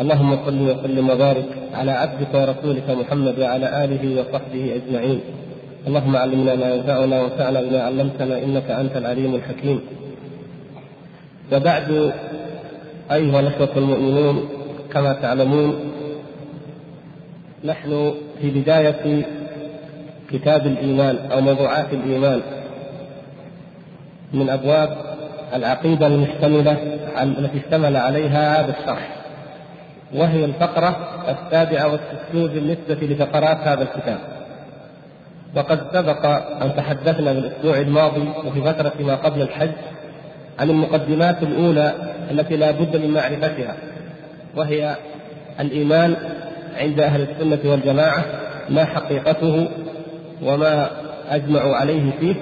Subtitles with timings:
[0.00, 5.20] اللهم صل وسلم وبارك على عبدك ورسولك محمد وعلى آله وصحبه أجمعين.
[5.86, 9.80] اللهم علمنا ما ينفعنا وانفعنا بما علمتنا إنك أنت العليم الحكيم.
[11.52, 12.12] وبعد
[13.12, 14.48] أيها الإخوة المؤمنون
[14.92, 15.74] كما تعلمون
[17.64, 19.22] نحن في بداية
[20.30, 22.40] كتاب الإيمان أو موضوعات الإيمان.
[24.32, 24.96] من أبواب
[25.54, 26.76] العقيدة المشتمله
[27.22, 29.19] التي اشتمل عليها هذا الشرح.
[30.14, 30.96] وهي الفقرة
[31.28, 34.18] السابعة والستون بالنسبة لفقرات هذا الكتاب.
[35.56, 36.26] وقد سبق
[36.62, 39.70] أن تحدثنا بالأسبوع الماضي وفي فترة ما قبل الحج
[40.60, 41.94] عن المقدمات الأولى
[42.30, 43.76] التي لا بد من معرفتها
[44.56, 44.96] وهي
[45.60, 46.16] الإيمان
[46.76, 48.24] عند أهل السنة والجماعة
[48.68, 49.68] ما حقيقته
[50.42, 50.90] وما
[51.30, 52.34] أجمعوا عليه فيه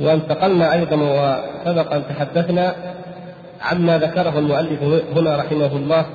[0.00, 2.74] وانتقلنا أيضا وسبق أن تحدثنا
[3.62, 4.82] عما ذكره المؤلف
[5.16, 6.06] هنا رحمه الله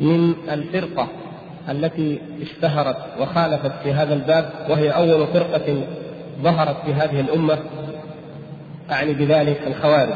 [0.00, 1.08] من الفرقة
[1.68, 5.82] التي اشتهرت وخالفت في هذا الباب وهي أول فرقة
[6.42, 7.58] ظهرت في هذه الأمة
[8.90, 10.14] أعني بذلك الخوارج.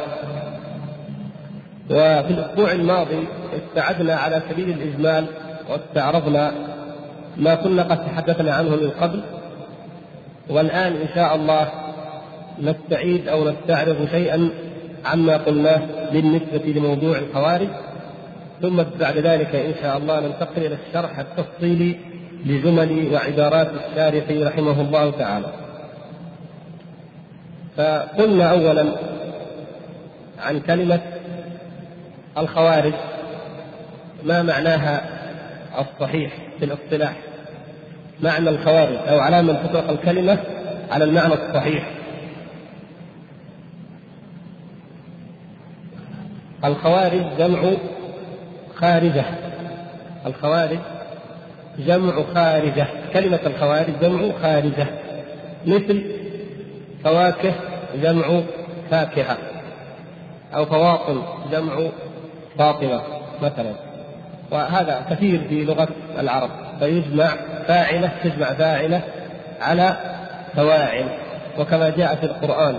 [1.91, 3.25] وفي الأسبوع الماضي
[3.57, 5.25] استعدنا على سبيل الإجمال
[5.71, 6.53] واستعرضنا
[7.37, 9.23] ما كنا قد تحدثنا عنه من قبل
[10.51, 11.69] والآن إن شاء الله
[12.61, 14.49] نستعيد أو نستعرض شيئا
[15.05, 15.81] عما قلناه
[16.13, 17.69] بالنسبة لموضوع الخوارج.
[18.63, 21.97] ثم بعد ذلك إن شاء الله ننتقل إلى الشرح التفصيلي
[22.47, 25.53] لجمل وعبارات الشارح رحمه الله تعالى.
[27.77, 28.87] فقلنا اولا
[30.39, 31.01] عن كلمة
[32.39, 32.95] الخوارج
[34.25, 35.03] ما معناها
[35.79, 37.17] الصحيح في الاصطلاح
[38.21, 40.39] معنى الخوارج أو على من تطلق الكلمة
[40.91, 41.91] على المعنى الصحيح
[46.65, 47.73] الخوارج جمع
[48.83, 49.25] خارجة.
[50.27, 50.79] الخوارج
[51.79, 52.87] جمع خارجة.
[53.13, 54.87] كلمة الخوارج جمع خارجة.
[55.67, 56.03] مثل
[57.05, 57.53] فواكه
[58.03, 58.41] جمع
[58.91, 59.39] فاكهة.
[60.55, 61.23] أو فواطم
[61.53, 61.89] جمع
[62.59, 63.03] فاطمة
[63.43, 63.73] مثلا.
[64.51, 65.89] وهذا كثير في لغة
[66.19, 66.51] العرب.
[66.79, 67.29] فيجمع
[67.69, 69.01] فاعلة تجمع فاعلة
[69.61, 69.97] على
[70.57, 71.09] فواعل.
[71.59, 72.77] وكما جاء في القرآن.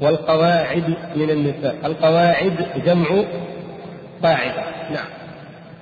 [0.00, 1.76] والقواعد من النساء.
[1.84, 3.24] القواعد جمع
[4.22, 4.62] قاعدة.
[4.90, 5.06] نعم.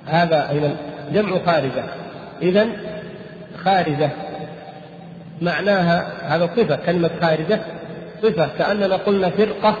[0.05, 0.75] هذا أيضا
[1.11, 1.83] جمع خارجة.
[2.41, 2.67] إذا
[3.65, 4.09] خارجة
[5.41, 7.59] معناها هذا صفة كلمة خارجة
[8.23, 9.75] صفة كأننا قلنا فرقة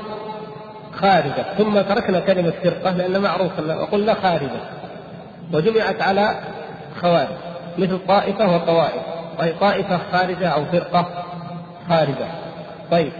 [0.93, 4.59] خارجة ثم تركنا كلمة فرقة لأن معروف وقلنا خارجة.
[5.53, 6.35] وجمعت على
[7.01, 7.27] خوارج
[7.77, 9.01] مثل طائفة وطوائف.
[9.39, 11.07] وهي طائفة خارجة أو فرقة
[11.89, 12.27] خارجة.
[12.91, 13.11] طيب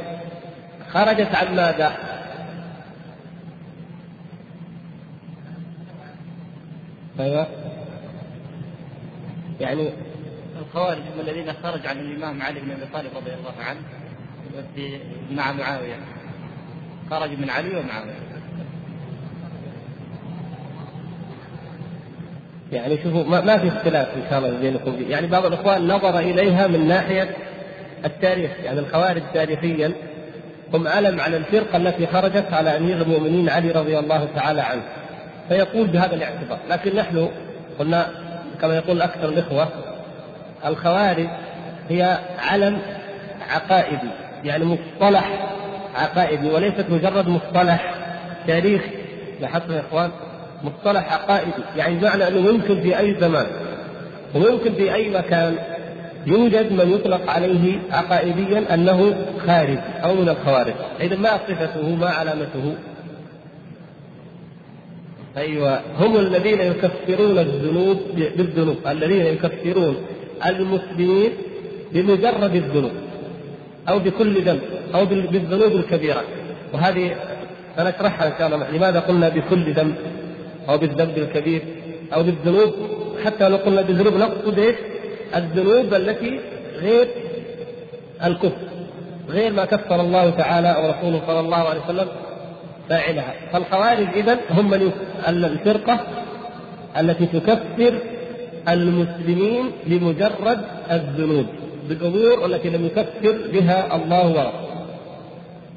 [0.93, 1.91] خرجت عن ماذا؟
[7.19, 7.47] أيوه
[9.61, 9.89] يعني
[10.61, 13.79] الخوارج هم الذين خرج عن الإمام علي بن أبي طالب رضي الله عنه
[14.75, 14.99] في
[15.31, 15.95] مع معاوية.
[17.09, 18.27] خرج من علي ومعاوية.
[22.71, 24.95] يعني شوفوا ما, ما في اختلاف إن شاء الله بينكم.
[25.09, 27.35] يعني بعض الإخوان نظر إليها من ناحية
[28.05, 28.51] التاريخ.
[28.63, 29.91] يعني الخوارج تاريخيا
[30.73, 34.83] هم علم على الفرقة التي خرجت على أمير المؤمنين علي رضي الله تعالى عنه.
[35.49, 36.59] فيقول بهذا الاعتبار.
[36.69, 37.29] لكن نحن
[37.79, 38.07] قلنا
[38.61, 39.67] كما يقول أكثر الإخوة
[40.65, 41.27] الخوارج
[41.89, 42.77] هي علم
[43.49, 44.09] عقائدي
[44.43, 45.49] يعني مصطلح
[45.95, 47.93] عقائدي وليست مجرد مصطلح
[48.47, 48.91] تاريخي
[49.41, 50.11] لاحظتم يا إخوان؟
[50.63, 53.45] مصطلح عقائدي يعني بمعنى أنه ممكن في أي زمان
[54.35, 55.55] وممكن في أي مكان
[56.25, 59.15] يوجد من يطلق عليه عقائديا أنه
[59.47, 60.73] خارج أو من الخوارج.
[61.01, 62.75] اذا ما صفته ما علامته؟
[65.37, 65.81] أيوة.
[65.99, 68.77] هم الذين يكفرون الذنوب بالذنوب.
[68.87, 69.95] الذين يكفرون
[70.45, 71.31] المسلمين
[71.91, 72.91] بمجرد الذنوب
[73.89, 74.61] أو بكل ذنب
[74.95, 76.23] أو بالذنوب الكبيرة.
[76.73, 77.15] وهذه
[77.77, 78.71] سنشرحها إن شاء الله.
[78.71, 79.95] لماذا قلنا بكل ذنب
[80.69, 81.61] أو بالذنب الكبير
[82.13, 82.73] أو بالذنوب؟
[83.25, 84.75] حتى لو قلنا بالذنوب نقصد إيش؟
[85.35, 86.39] الذنوب التي
[86.79, 87.07] غير
[88.23, 88.67] الكفر.
[89.29, 92.07] غير ما كفر الله تعالى ورسوله صلى الله عليه وسلم.
[92.89, 94.91] فاعلها فالخوارج اذا هم من
[95.27, 95.99] الفرقة
[96.99, 97.99] التي تكفر
[98.67, 100.59] المسلمين لمجرد
[100.91, 101.45] الذنوب
[101.89, 104.67] بالأمور التي لم يكفر بها الله ورسوله.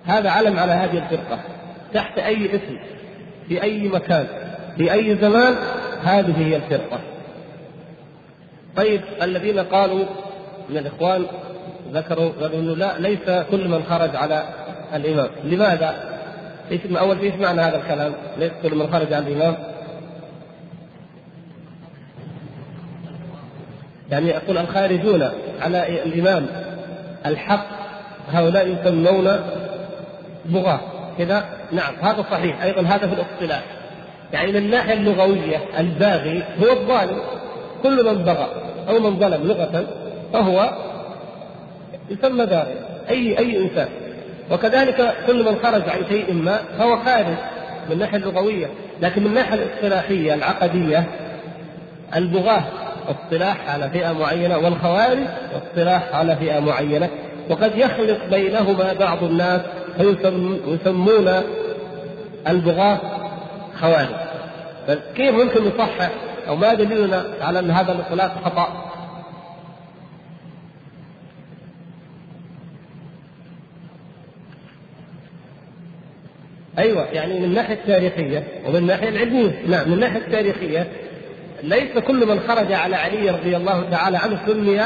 [0.07, 1.39] هذا علم على هذه الفرقة.
[1.95, 2.79] تحت أي اسم
[3.49, 4.27] في أي مكان
[4.77, 5.55] في أي زمان
[6.03, 7.01] هذه هي الفرقة.
[8.77, 10.05] طيب الذين قالوا
[10.71, 11.27] من الإخوان
[11.93, 14.45] ذكروا قالوا لا ليس كل من خرج على
[14.95, 15.29] الإمام.
[15.45, 16.10] لماذا؟
[16.71, 19.57] إيش أول إيش معنى هذا الكلام؟ ليس كل من خرج على الإمام؟
[24.11, 25.31] يعني يقول الخارجون
[25.61, 26.47] على الإمام
[27.27, 27.67] الحق
[28.29, 29.41] هؤلاء يسمون
[30.45, 30.81] بغاة.
[31.19, 32.63] كذا؟ نعم هذا صحيح.
[32.63, 33.63] أيضا هذا في الاصطلاح
[34.33, 37.21] يعني من الناحية اللغوية الباغي هو الظالم.
[37.83, 38.49] كل من بغى
[38.89, 39.87] أو من ظلم لغة
[40.33, 40.73] فهو
[42.11, 42.75] يسمى باغي
[43.09, 43.89] اي أي إنسان.
[44.51, 47.37] وكذلك كل من خرج عن شيء ما فهو خارج
[47.87, 48.67] من الناحية اللغوية
[49.03, 51.07] لكن من الناحية الاصطلاحية العقدية
[52.17, 52.63] البغاة
[53.09, 55.19] اصطلاح على فئة معينة والخوارج
[55.57, 57.09] اصطلاح على فئة معينة.
[57.51, 59.61] وقد يخلط بينهما بعض الناس
[59.97, 61.43] فيسمون
[62.49, 62.99] البغاة
[63.81, 64.09] خوارج.
[64.87, 66.11] فكيف ممكن نصحح؟
[66.49, 68.90] أو ما دليلنا على أن هذا الإطلاق خطأ؟
[76.81, 79.89] أيوه يعني من الناحيه التاريخيه ومن الناحيه العلمية، نعم.
[79.89, 80.87] من الناحيه التاريخيه
[81.63, 84.81] ليس كل من خرج على علي رضي الله تعالى عنه سمي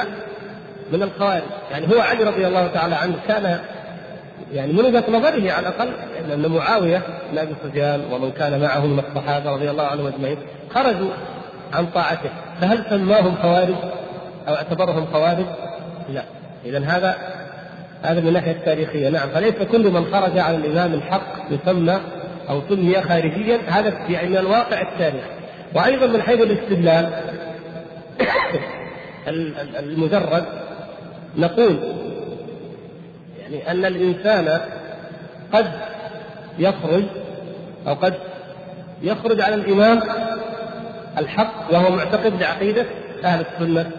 [0.92, 3.58] من الخوارج، يعني هو علي رضي الله تعالى عنه كان
[4.52, 5.92] يعني من وجهة نظره على الأقل
[6.32, 7.02] ان معاوية
[7.32, 10.36] بن أبي سفيان ومن كان معه من الصحابة رضي الله عنهم أجمعين
[10.74, 11.10] خرجوا
[11.72, 12.30] عن طاعته.
[12.60, 13.74] فهل سماهم خوارج
[14.48, 15.46] أو اعتبرهم خوارج؟
[16.08, 16.22] لا.
[16.64, 17.16] اذا هذا
[18.04, 19.28] هذا من الناحية التاريخية نعم.
[19.28, 22.00] فليس كل من خرج على الإمام الحق يسمى
[22.48, 25.30] أو سمي خارجيا هذا يعني من الواقع التاريخي.
[25.74, 27.10] وأيضا من حيث الاستدلال
[29.78, 30.44] المجرد
[31.36, 31.78] نقول
[33.42, 34.60] يعني أن الإنسان
[35.52, 35.70] قد
[36.58, 37.04] يخرج
[37.86, 38.14] أو قد
[39.02, 40.00] يخرج على الإمام
[41.18, 42.84] الحق وهو معتقد بعقيدة
[43.24, 43.90] أهل السنة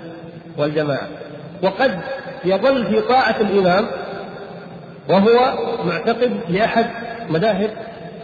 [0.58, 1.08] والجماعة.
[1.66, 2.00] وقد
[2.46, 3.88] يظل في طاعة الإمام
[5.10, 5.54] وهو
[5.86, 6.86] معتقد لأحد
[7.30, 7.70] مذاهب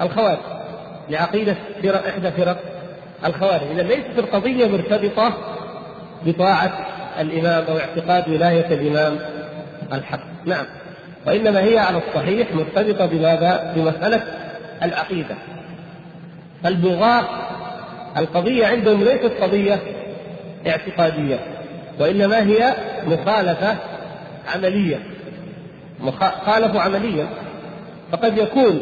[0.02, 0.40] الخوارج
[1.10, 2.58] لعقيدة فرق إحدى فرق
[3.26, 5.34] الخوارج اذا ليست القضية مرتبطة
[6.26, 6.72] بطاعة
[7.20, 9.20] الإمام أو اعتقاد ولاية الإمام
[9.94, 10.66] الحق نعم
[11.28, 14.22] وإنما هي على الصحيح مرتبطة بماذا؟ بمسألة
[14.84, 15.36] العقيدة.
[16.66, 17.24] البغاة
[18.18, 19.80] القضية عندهم ليست قضية
[20.68, 21.40] اعتقادية
[22.00, 22.74] وإنما هي
[23.07, 23.75] مخالفة
[24.56, 25.00] عملية.
[26.45, 27.27] خالفوا عمليا.
[28.12, 28.81] فقد يكون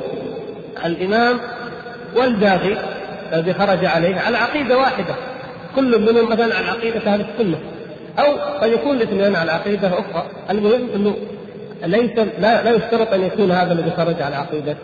[0.85, 1.37] الإمام
[2.15, 2.77] والباغي
[3.33, 5.15] الذي خرج عليه على عقيدة واحدة.
[5.75, 7.59] كل منهم مثلا على عقيدة أهل السنة.
[8.19, 10.25] أو قد يكون الاثنين على عقيدة أخرى.
[10.49, 11.15] المهم أنه
[11.83, 14.75] ليس لا, لا يشترط أن يكون هذا الذي خرج على عقيدة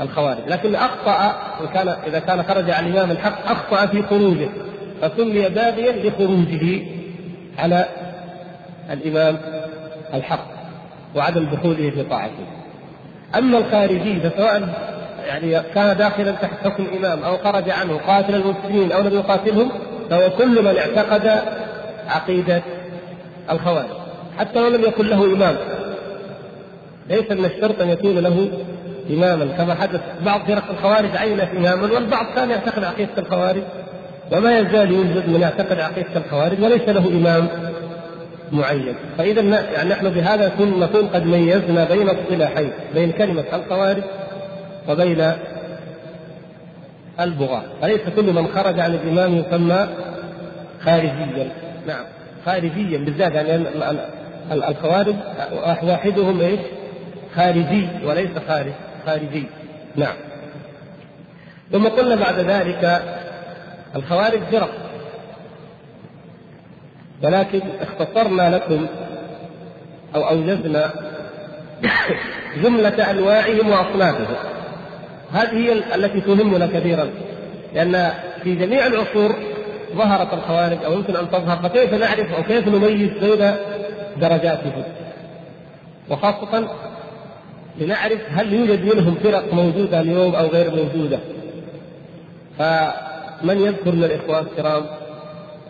[0.00, 1.34] الخوارج، لكن أخطأ
[1.74, 4.48] كان إذا كان خرج على الإمام الحق أخطأ في خروجه.
[5.02, 6.82] فسمي باغيا لخروجه
[7.58, 7.86] على
[8.90, 9.38] الإمام
[10.14, 10.46] الحق
[11.14, 12.46] وعدم دخوله في طاعته.
[13.38, 14.68] أما الخارجي فسواء
[15.26, 19.70] يعني كان داخلا تحت حكم الإمام أو خرج عنه قاتل المسلمين أو لم يقاتلهم
[20.10, 21.42] فهو كل من اعتقد
[22.08, 22.62] عقيدة
[23.50, 23.88] الخوارج.
[24.38, 25.56] حتى لو لم يكن له إمام.
[27.08, 28.50] ليس من الشرط أن يكون له
[29.10, 29.46] اماما.
[29.58, 33.62] كما حدث بعض فرق الخوارج عينت اماما والبعض كان يعتقد عقيدة الخوارج
[34.32, 37.48] وما يزال يوجد من يعتقد عقيدة الخوارج وليس له إمام.
[38.52, 38.94] معين.
[39.18, 39.40] فإذا
[39.72, 44.02] يعني نحن بهذا نكون قد ميزنا بين الصلاحين بين كلمة الخوارج
[44.88, 45.32] وبين
[47.20, 47.62] البغاة.
[47.82, 49.88] فليس كل من خرج عن الإمام يسمى
[50.84, 51.48] خارجيا؟
[51.86, 52.04] نعم
[52.46, 53.64] خارجيا بالذات يعني
[54.52, 55.14] الخوارج
[55.82, 56.60] واحدهم إيش؟
[57.36, 58.72] خارجي وليس خارج
[59.06, 59.44] خارجي.
[59.96, 60.14] نعم.
[61.72, 63.02] ثم قلنا بعد ذلك
[63.96, 64.85] الخوارج فرق.
[67.22, 68.86] ولكن اختصرنا لكم
[70.14, 70.90] أو أوجزنا
[72.62, 74.36] جملة أنواعهم وأصنافهم.
[75.32, 77.08] هذه هي التي تهمنا كثيرا
[77.74, 79.36] لأن في جميع العصور
[79.94, 83.54] ظهرت الخوارج أو يمكن أن تظهر فكيف نعرف أو كيف نميز بين
[84.16, 84.82] درجاتهم؟
[86.10, 86.68] وخاصة
[87.78, 91.18] لنعرف هل يوجد منهم فرق موجودة اليوم أو غير موجودة.
[92.58, 94.86] فمن يذكر من الإخوان الكرام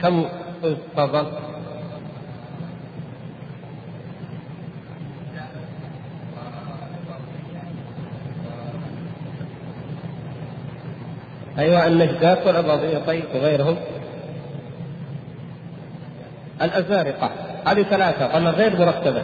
[0.03, 0.25] كم
[0.63, 1.27] تفضل.
[11.59, 13.77] أيوة النجدات والأباضية طيب وغيرهم.
[16.63, 17.31] الأزارقة
[17.67, 19.23] هذه ثلاثة قلنا غير مرتبة.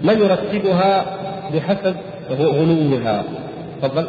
[0.00, 1.04] من يرتبها؟
[1.54, 1.96] بحسب
[2.30, 3.24] غلوها
[3.82, 4.08] تفضل.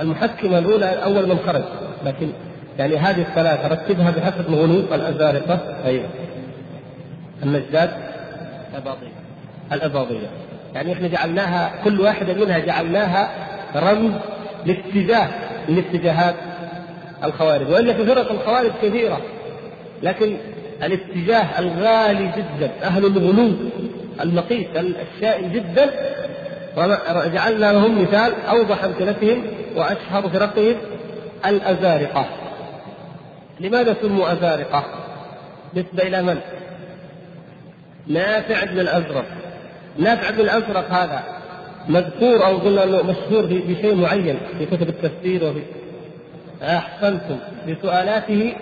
[0.00, 1.81] المحكمة الأولى أول من خرج.
[2.04, 2.32] لكن
[2.78, 5.58] يعني هذه الثلاثة رتبها بحسب غلو الأزارقة.
[5.84, 6.08] أيوه.
[7.42, 7.90] النجداد
[8.72, 9.12] الأباضية.
[9.72, 10.26] الأباضية.
[10.74, 13.30] يعني إحنا جعلناها كل واحدة منها جعلناها
[13.76, 14.12] رمز
[14.66, 15.28] لاتجاه
[15.68, 16.34] من اتجاهات
[17.24, 17.70] الخوارج.
[17.70, 19.20] وإلا في فرق الخوارج كثيرة.
[20.02, 20.36] لكن
[20.82, 23.52] الاتجاه الغالي جدا أهل الغلو
[24.20, 25.90] المقيت الشائن جدا
[26.76, 29.42] وجعلنا لهم مثال أوضح أمثلتهم
[29.76, 30.76] وأشهر فرقهم.
[31.46, 32.26] الأزارقة.
[33.60, 34.84] لماذا سموا أزارقة؟
[35.74, 36.40] نسبه إلى من؟
[38.06, 39.24] نافع بن الأزرق.
[39.98, 41.22] نافع بن الأزرق هذا
[41.88, 45.62] مذكور أو قلنا أنه مشهور بشيء معين في كتب التفسير وفي
[46.62, 48.54] أحسنتم بسؤالاته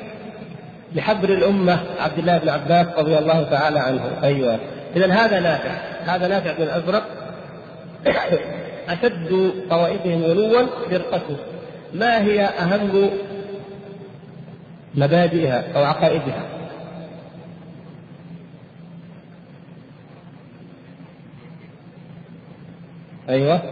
[0.95, 4.11] لحبر الأمة عبد الله بن عباس رضي الله تعالى عنه.
[4.23, 4.59] أيوه.
[4.97, 5.71] اذا هذا نافع.
[6.05, 7.03] هذا نافع بن الأزرق
[8.93, 11.37] أشد طوائفهم غلوا فرقته.
[11.95, 13.11] ما هي أهم
[14.95, 16.43] مبادئها أو عقائدها؟
[23.29, 23.63] أيوه.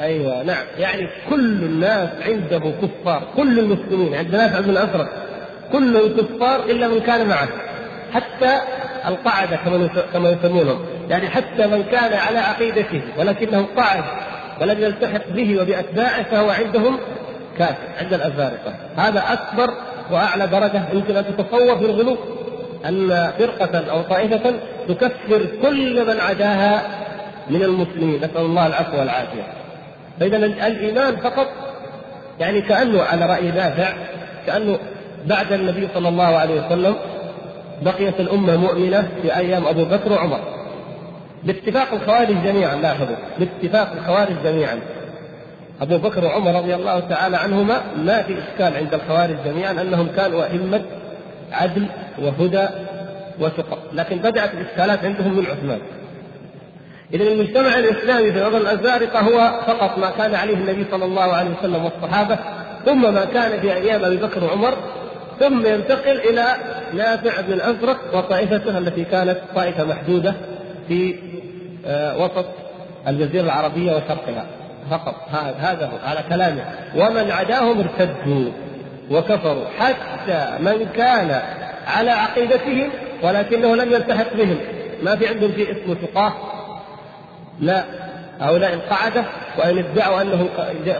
[0.00, 0.64] أيوه نعم.
[0.78, 5.08] يعني كل الناس عنده كفار كل المسلمين عند ناس عبد الازرق
[5.72, 7.48] كلهم كفار إلا من كان معه
[8.12, 8.60] حتى
[9.06, 10.84] القعدة كما كما يسمونهم.
[11.10, 14.04] يعني حتى من كان على عقيدته ولكنه قعد
[14.60, 16.98] ولم يلتحق به وبأتباعه فهو عندهم
[17.58, 19.74] كافر عند الازارقه هذا أكبر
[20.10, 22.16] وأعلى درجة يمكن أن تتصور في الغلو
[22.88, 24.54] أن فرقة أو طائفة
[24.88, 26.82] تكفر كل من عداها
[27.50, 28.16] من المسلمين.
[28.16, 29.42] نسأل الله العفو والعافية.
[30.20, 31.46] فإذا الإيمان فقط
[32.40, 33.92] يعني كأنه على رأي نافع
[34.46, 34.78] كأنه
[35.26, 36.94] بعد النبي صلى الله عليه وسلم
[37.82, 40.40] بقيت الأمة مؤمنة في أيام أبو بكر وعمر.
[41.44, 44.80] باتفاق الخوارج جميعا لاحظوا باتفاق الخوارج جميعا.
[45.80, 50.44] أبو بكر وعمر رضي الله تعالى عنهما ما في إشكال عند الخوارج جميعا أنهم كانوا
[50.44, 50.82] أئمة
[51.52, 51.86] عدل
[52.18, 52.66] وهدى
[53.40, 55.80] وتقى لكن بدأت الإشكالات عندهم من عثمان.
[57.14, 61.50] اذا المجتمع الإسلامي في نظر الازارقه هو فقط ما كان عليه النبي صلى الله عليه
[61.58, 62.38] وسلم والصحابة
[62.84, 64.74] ثم ما كان في أيام أبي بكر وعمر
[65.40, 66.46] ثم ينتقل إلى
[66.94, 70.34] نافع بن الأزرق وطائفته التي كانت طائفة محدودة
[70.88, 71.14] في
[71.86, 72.46] آه، وسط
[73.08, 74.46] الجزيرة العربية وشرقها.
[74.90, 75.14] فقط.
[75.60, 76.64] هذا هو على كلامه
[76.96, 78.50] ومن عداهم ارتدوا
[79.10, 81.42] وكفروا حتى من كان
[81.86, 82.90] على عقيدتهم
[83.22, 84.56] ولكنه لم يلتحق بهم.
[85.02, 86.32] ما في عندهم شيء اسمه تقاه.
[87.60, 87.84] لا.
[88.40, 89.24] هؤلاء القعدة
[89.58, 90.48] وإن ادعوا أنهم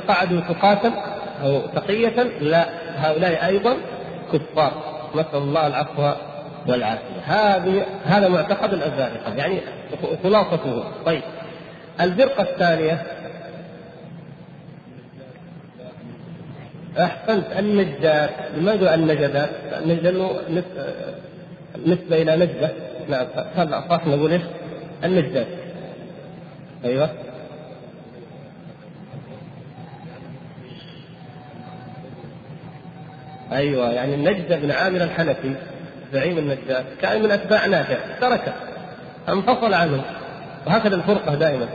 [0.09, 0.93] قعدوا تقاة
[1.45, 2.65] أو تقية لا.
[2.97, 3.77] هؤلاء أيضا
[4.33, 4.73] كفار.
[5.15, 6.13] نسأل الله العفو
[6.67, 9.61] والعافية هذه هذا معتقد الأزارقة يعني
[10.23, 11.23] خلاصته طيب.
[12.01, 13.03] الفرقة الثانية.
[16.99, 17.45] أحسنت.
[17.59, 18.31] النجدات.
[18.57, 19.51] لماذا النجدات؟
[19.85, 20.31] لأنه
[21.87, 22.71] نسبة إلى نجدة.
[23.09, 23.27] نعم.
[23.57, 24.43] هذا صح نقول إيش؟
[25.05, 25.47] النجدات.
[26.85, 27.11] أيوه.
[33.53, 33.93] أيوه.
[33.93, 35.55] يعني النجدة بن عامر الحنفي.
[36.13, 37.97] زعيم النجدات كأن من أتباع نافع.
[38.21, 38.53] تركه
[39.29, 40.03] انفصل عنه.
[40.67, 41.67] وهكذا الفرقة دائما.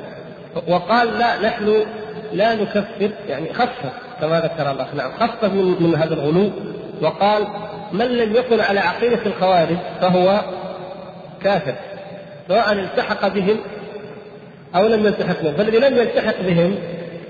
[0.68, 1.86] وقال لا نحن
[2.34, 4.88] لا نكفر يعني خفف كما ذكر الأخ.
[4.96, 6.52] نعم خفف من, من هذا الغلو.
[7.02, 7.48] وقال
[7.92, 10.42] من لم يكن على عقيدة الخوارج فهو
[11.44, 11.76] كافر.
[12.48, 13.58] سواء التحق بهم
[14.76, 16.76] أو لم يلتحق بهم فالذي لم يلتحق بهم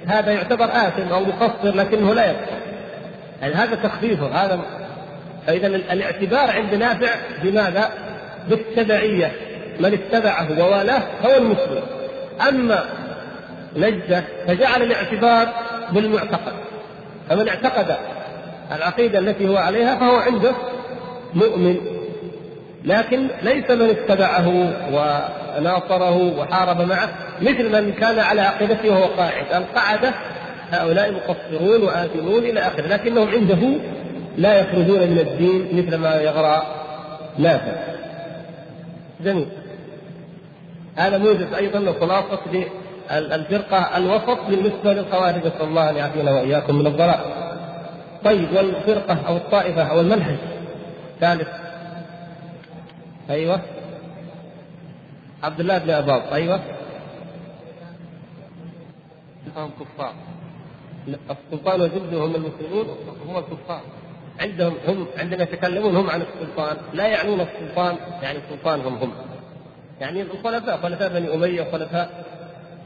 [0.07, 2.59] هذا يعتبر آثم أو مقصر لكنه لا يكفر
[3.41, 4.59] يعني هذا تخفيفه هذا
[5.49, 7.89] فإذا الاعتبار عند نافع بماذا؟
[8.49, 9.31] بالتبعية.
[9.79, 11.81] من اتبعه ووالاه هو المسلم.
[12.49, 12.85] أما
[13.75, 15.47] نجدة فجعل الاعتبار
[15.91, 16.53] بالمعتقد.
[17.29, 17.95] فمن اعتقد
[18.75, 20.51] العقيدة التي هو عليها فهو عنده
[21.33, 21.77] مؤمن.
[22.85, 27.09] لكن ليس من اتبعه وناصره وحارب معه
[27.41, 29.45] مثل من كان على عقيدته وهو قاعد.
[29.53, 30.13] القعده
[30.71, 33.79] هؤلاء مقصرون وآثمون إلى آخره لكنهم عنده
[34.39, 36.63] لا يخرجون من الدين مثل ما يغرى
[37.37, 37.73] نافع.
[39.21, 39.47] جميل.
[40.95, 42.39] هذا موجز أيضا خلاصة
[43.11, 47.19] الفرقة الوسط بالنسبة للخوارج نسأل الله أن يعافينا وإياكم من الضلال
[48.23, 50.37] طيب والفرقة أو الطائفة أو المنهج
[51.19, 51.47] ثالث
[53.29, 53.61] أيوه.
[55.43, 56.59] عبد الله بن أباض أيوه.
[59.55, 60.13] فهم كفار
[61.07, 62.87] السلطان وجنده هم المسلمون
[63.27, 63.81] هم الكفار.
[64.39, 69.13] عندهم هم عندما يتكلمون هم عن السلطان لا يعنون السلطان يعني السلطان هم هم.
[70.01, 72.25] يعني الخلفاء خلفاء بني أمية وخلفاء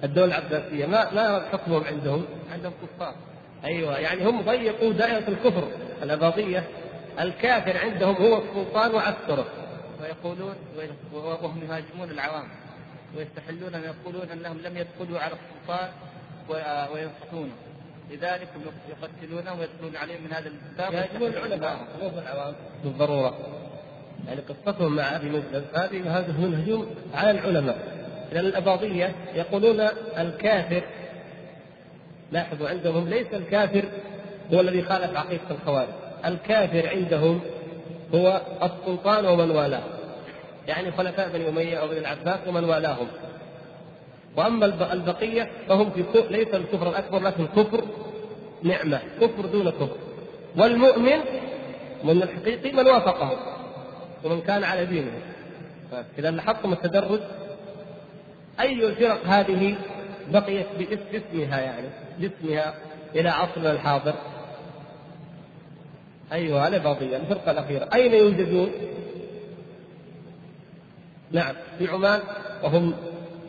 [0.03, 3.15] الدولة العباسية ما ما حكمهم عندهم؟ عندهم كفار.
[3.63, 5.67] أيوه يعني هم ضيقوا دائرة الكفر
[6.03, 6.63] الاباضيه
[7.19, 9.45] الكافر عندهم هو السلطان وعسكره.
[10.01, 10.55] ويقولون
[11.13, 12.47] وهم يهاجمون العوام.
[13.17, 15.89] ويستحلون يقولون أنهم لم يدخلوا على السلطان
[16.93, 17.51] وينصفونه
[18.11, 18.47] لذلك
[18.89, 22.53] يقتلونهم ويدخلون عليهم من هذا الباب يهاجمون العلماء مو العوام.
[22.83, 23.37] بالضرورة.
[24.27, 27.77] يعني قصتهم مع أبي مجلس هذه هذا هو الهجوم على العلماء.
[28.31, 29.79] لأن الأباضية يقولون
[30.17, 30.83] الكافر
[32.31, 33.83] لاحظوا عندهم ليس الكافر
[34.53, 35.89] هو الذي خالف عقيدة الخوارج.
[36.25, 37.41] الكافر عندهم
[38.15, 39.83] هو السلطان ومن والاه.
[40.67, 43.07] يعني خلفاء بني أمية أو بني العباس ومن والاهم.
[44.37, 47.83] وأما البقية فهم في ليس الكفر الأكبر لكن كفر
[48.63, 49.97] نعمة كفر دون كفر.
[50.57, 51.19] والمؤمن
[52.03, 53.37] من الحقيقي من وافقه
[54.23, 55.11] ومن كان على دينه.
[56.19, 57.19] اذا لاحظتم التدرج
[58.59, 59.75] أي الفرق هذه
[60.31, 60.67] بقيت
[61.11, 61.87] باسمها يعني
[62.19, 62.73] باسمها
[63.15, 64.13] إلى عصرنا الحاضر؟
[66.31, 67.89] أيوه الاباضيه الفرقة الأخيرة.
[67.93, 68.71] أين يوجدون؟
[71.31, 72.19] نعم في عمان
[72.63, 72.93] وهم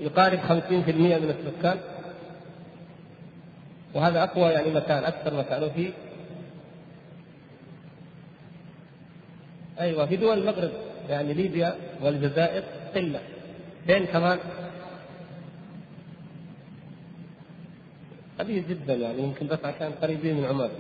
[0.01, 1.79] يقارب 50% من السكان.
[3.95, 5.63] وهذا أقوى يعني مكان أكثر مكان.
[5.63, 5.93] وفي
[9.81, 10.71] أيوه في دول المغرب
[11.09, 12.63] يعني ليبيا والجزائر
[12.95, 13.21] قلة
[13.87, 14.39] فين كمان.
[18.39, 20.71] قليل جدا يعني يمكن بس عشان قريبين من عمان.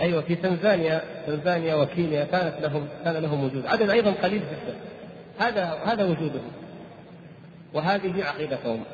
[0.00, 3.66] أيوه في تنزانيا تنزانيا وكينيا كانت لهم كان لهم وجود.
[3.66, 4.91] عدد أيضا قليل جدا.
[5.42, 6.52] هذا هذا وجودهم
[7.74, 8.84] وهذه عقيدتهم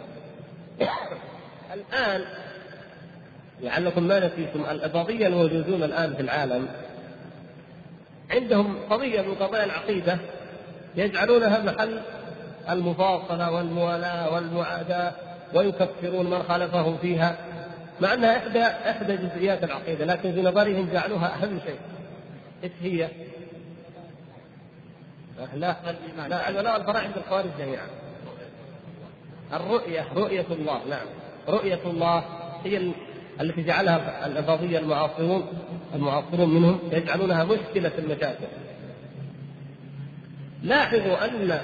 [1.74, 2.24] الآن
[3.60, 6.68] لعلكم ما نسيتم الأباضية الموجودون الآن في العالم
[8.30, 10.18] عندهم قضية من قضايا العقيدة
[10.96, 12.00] يجعلونها محل
[12.70, 15.12] المفاصلة والموالاة والمعاداة
[15.54, 17.36] ويكفرون من خالفهم فيها
[18.00, 21.78] مع أنها إحدى إحدى جزئيات العقيدة لكن في نظرهم جعلوها أهم شيء.
[22.64, 23.08] إيش هي؟
[25.54, 25.76] لا
[26.28, 27.86] لا علماء الفرع عند الخوارج جميعا
[29.52, 31.06] الرؤية رؤية الله نعم
[31.48, 32.24] رؤية الله
[32.64, 32.92] هي
[33.40, 35.46] التي جعلها الإباضية المعاصرون
[35.94, 38.46] المعاصرون منهم يجعلونها مشكلة المشاكل
[40.62, 41.60] لاحظوا أن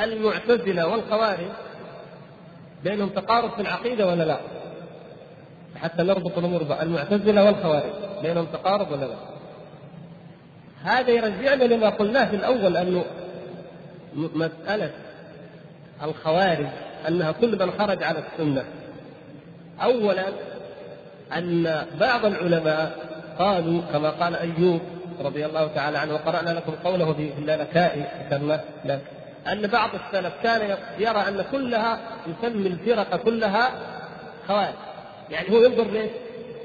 [0.00, 1.48] المعتزلة والخوارج
[2.84, 4.38] بينهم تقارب في العقيدة ولا لا؟
[5.76, 7.92] حتى نربط الأمور المعتزلة والخوارج
[8.22, 9.35] بينهم تقارب ولا لا؟
[10.86, 13.04] هذا يرجعنا لما قلناه في الأول انه
[14.14, 14.90] مسألة
[16.02, 16.66] الخوارج
[17.08, 18.64] أنها كل من خرج على السنة.
[19.82, 20.24] اولا
[21.36, 22.98] أن بعض العلماء
[23.38, 24.80] قالوا كما قال أيوب
[25.20, 28.04] رضي الله تعالى عنه وقرأنا لكم قوله في اللالكائي
[29.46, 33.70] أن بعض السلف كان يرى أن كلها يسمي الفرق كلها
[34.48, 34.74] خوارج.
[35.30, 36.10] يعني هو ينظر ليش؟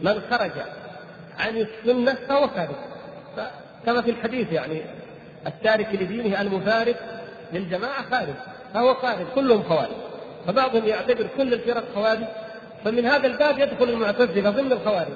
[0.01, 0.51] من خرج
[1.39, 2.75] عن السنة فهو خارج.
[3.86, 4.82] كما في الحديث يعني
[5.48, 6.96] التارك لدينه المفارق
[7.54, 8.34] للجماعة خارج
[8.74, 9.96] فهو خارج كلهم خوارج.
[10.48, 12.24] فبعضهم يعتبر كل الفرق خوارج
[12.86, 15.13] فمن هذا الباب يدخل المعتزلة ضمن الخوارج.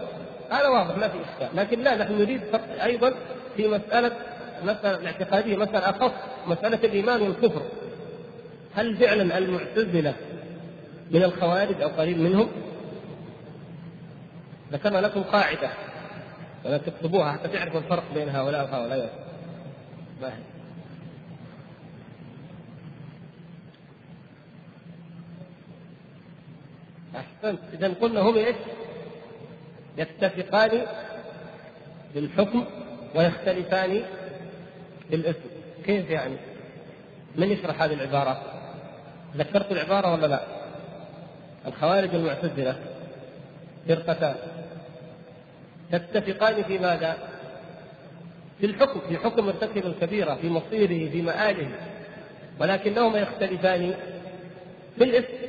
[0.52, 1.58] هذا واضح ما في إشكال.
[1.58, 2.42] لكن لا نحن نريد
[2.84, 3.14] أيضا
[3.58, 4.12] في مسألة
[4.64, 6.12] مسألة الاعتقادية مسألة أخص
[6.48, 7.62] مسألة الإيمان والكفر.
[8.76, 10.14] هل فعلا المعتزلة
[11.12, 12.48] من الخوارج أو قريب منهم؟
[14.72, 15.70] ذكرنا لكم قاعدة.
[16.66, 19.26] ولا تكتبوها حتى تعرفوا الفرق بين هؤلاء وهؤلاء؟
[27.16, 28.56] أحسنت إذا قلنا هم إيش؟
[29.98, 30.86] يتفقان
[32.14, 32.66] في الحكم
[33.16, 34.02] ويختلفان
[35.12, 35.50] بالاسم
[35.86, 36.36] كيف يعني؟
[37.36, 38.42] من يشرح هذه العبارة؟
[39.36, 40.44] ذكرت العبارة ولا لا؟
[41.68, 42.76] الخوارج المعتزلة
[43.88, 44.36] فرقتان
[45.92, 47.18] تتفقان في ماذا؟
[48.60, 51.70] في الحكم في حكم مرتكب الكبيرة في مصيره في مآله
[52.60, 53.94] ولكنهما يختلفان
[54.98, 55.46] في الاسم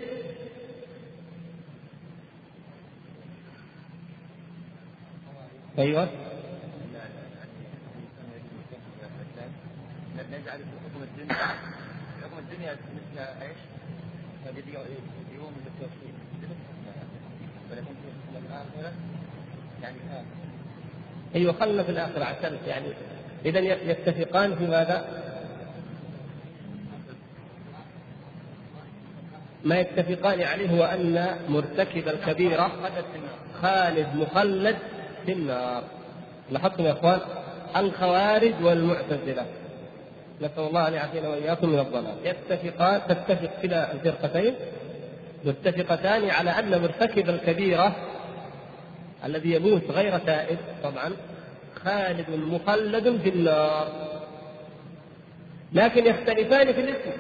[10.33, 11.03] نجعل حكم
[12.39, 13.59] الدنيا مثل إيش؟
[15.35, 15.53] يوم
[19.87, 20.25] يعني
[21.35, 22.87] أيوه خلنا في الاخره عشان يعني.
[23.45, 25.05] اذا يتفقان في ماذا؟
[29.65, 32.73] ما يتفقان عليه هو أن مرتكب الكبيرة
[33.63, 34.77] خالد مخلد
[35.27, 35.83] في النار.
[36.51, 37.21] لاحظتم يا إخوان؟
[37.77, 39.47] الخوارج والمعتزلة.
[40.41, 42.15] نسأل الله أن يعافينا وإياكم من الضلال.
[42.25, 44.55] يتفقان تتفق كلا الفرقتين.
[45.45, 47.97] متفقتان على أن مرتكب الكبيرة
[49.27, 51.13] الذي يموت غير تائب طبعا
[51.85, 53.89] خالد مخلد في النار.
[55.73, 57.11] لكن يختلفان في الاسم.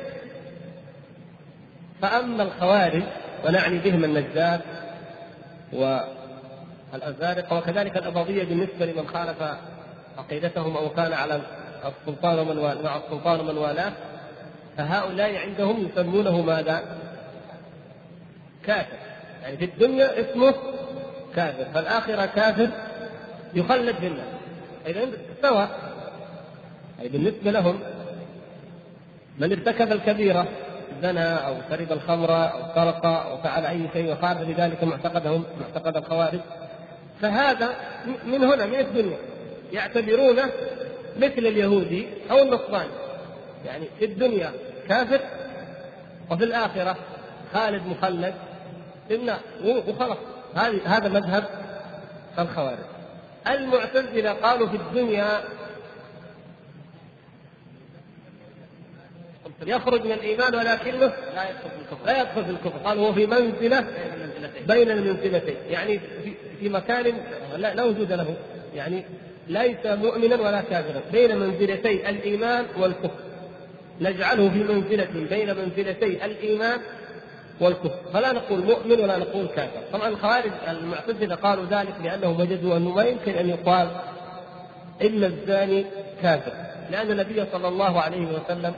[2.02, 3.02] فأما الخوارج
[3.44, 4.60] ونعني بهم النجار
[6.92, 9.42] والأزارقة وكذلك الأباضية بالنسبة لمن خالف
[10.18, 11.40] عقيدتهم أو كان على
[11.84, 13.92] السلطان ومن مع السلطان ومن والاه
[14.76, 16.98] فهؤلاء عندهم يسمونه ماذا؟
[18.64, 18.96] كافر.
[19.42, 20.54] يعني في الدنيا اسمه
[21.36, 22.68] كافر فالآخرة كافر
[23.54, 24.26] يخلد في النار.
[24.86, 25.08] إذا
[25.42, 25.68] سواء.
[27.00, 27.80] أي بالنسبة لهم
[29.38, 30.46] من ارتكب الكبيرة
[31.02, 36.40] زنى أو شرب الخمر أو سرق أو فعل أي شيء وخالف بذلك معتقدهم معتقد الخوارج
[37.22, 37.68] فهذا
[38.26, 39.16] من هنا من الدنيا.
[39.72, 40.44] يعتبرونه
[41.16, 42.90] مثل اليهودي أو النصراني.
[43.66, 44.52] يعني في الدنيا
[44.88, 45.20] كافر
[46.30, 46.96] وفي الآخرة
[47.54, 48.34] خالد مخلد
[49.08, 49.40] في النار.
[49.64, 50.18] وخلاص.
[50.56, 51.44] هذا مذهب
[52.38, 52.78] الخوارج.
[53.48, 55.40] المعتزلة قالوا في الدنيا
[59.66, 62.06] يخرج من الإيمان ولكنه لا يدخل في الكفر.
[62.06, 62.78] لا يدخل في الكفر.
[62.78, 63.86] قال هو في منزلة
[64.68, 65.56] بين المنزلتين.
[65.70, 66.00] يعني
[66.60, 67.14] في, مكان
[67.56, 68.36] لا, وجود له.
[68.74, 69.04] يعني
[69.48, 71.00] ليس مؤمنا ولا كافرا.
[71.12, 73.20] بين منزلتي الإيمان والكفر.
[74.00, 75.08] نجعله في منزلة.
[75.30, 76.80] بين منزلتي الإيمان
[77.60, 77.98] والكفر.
[78.12, 79.80] فلا نقول مؤمن ولا نقول كافر.
[79.92, 83.88] طبعا الخوارج المعتزلة قالوا ذلك لأنهم وجدوا أنه ما يمكن أن يقال
[85.02, 85.84] إن الزاني
[86.22, 86.52] كافر.
[86.90, 88.74] لأن النبي صلى الله عليه وسلم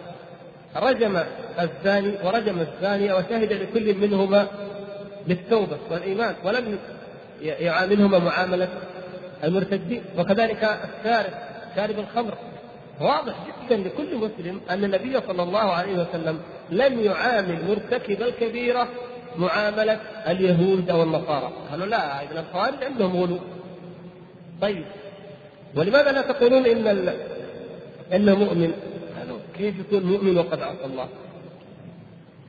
[0.76, 1.22] رجم
[1.60, 4.46] الزاني ورجم الزانية وشهد لكل منهما
[5.26, 6.78] بالتوبة والإيمان ولم
[7.42, 8.68] يعاملهما معاملة
[9.44, 10.02] المرتدين.
[10.18, 12.34] وكذلك السارق شارب الخمر.
[13.00, 18.88] واضح جدا لكل مسلم أن النبي صلى الله عليه وسلم لم يعامل مرتكب الكبيرة
[19.36, 23.38] معاملة اليهود أو النصارى قالوا لا إذن الخوارج عندهم غلو.
[24.60, 24.84] طيب
[25.74, 27.14] ولماذا لا تقولون إن
[28.12, 28.72] إنه مؤمن؟
[29.58, 31.08] كيف يكون مؤمن وقد عصى الله؟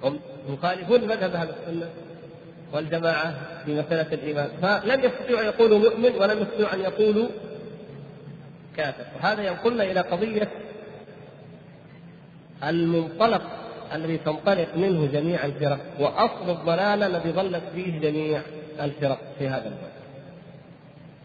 [0.03, 1.89] هم يخالفون مذهب أهل السنة
[2.73, 3.33] والجماعة
[3.65, 4.49] في مسألة الإيمان.
[4.61, 7.27] فلم يستطيعوا أن يقولوا مؤمن ولم يستطيعوا أن يقولوا
[8.77, 9.03] كافر.
[9.15, 10.49] وهذا ينقلنا إلى قضية
[12.63, 13.41] المنطلق
[13.93, 18.41] الذي تنطلق منه جميع الفرق وأصل الضلال الذي ظلت فيه جميع
[18.81, 19.89] الفرق في هذا الباب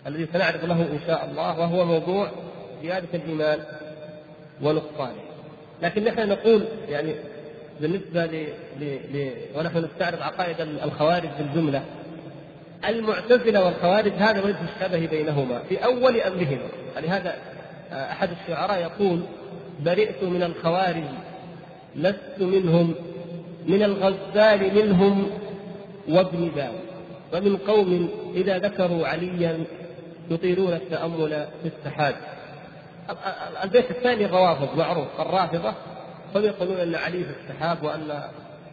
[0.06, 2.30] الذي سنعرض له إن شاء الله وهو موضوع
[2.82, 3.58] زيادة الإيمان
[4.62, 5.20] ونقصانه.
[5.82, 7.14] لكن نحن نقول يعني
[7.80, 8.46] بالنسبة ل...
[8.80, 8.84] ل...
[8.84, 9.32] ل...
[9.56, 11.82] ونحن نستعرض عقائد الخوارج بالجملة
[12.88, 17.34] المعتزلة والخوارج هذا وجه الشبه بينهما في أول امرهما لهذا
[17.92, 19.20] آه، أحد الشعراء يقول
[19.80, 21.04] برئت من الخوارج
[21.96, 22.94] لست منهم
[23.66, 25.30] من الغزال منهم
[26.08, 26.72] وابن باب
[27.34, 29.64] ومن قوم إذا ذكروا عليا
[30.30, 32.14] يطيلون التأمل في السحاب.
[33.64, 35.74] البيت الثاني الروافض معروف الرافضة.
[36.34, 38.20] هم يقولون أن علي في السحاب وأن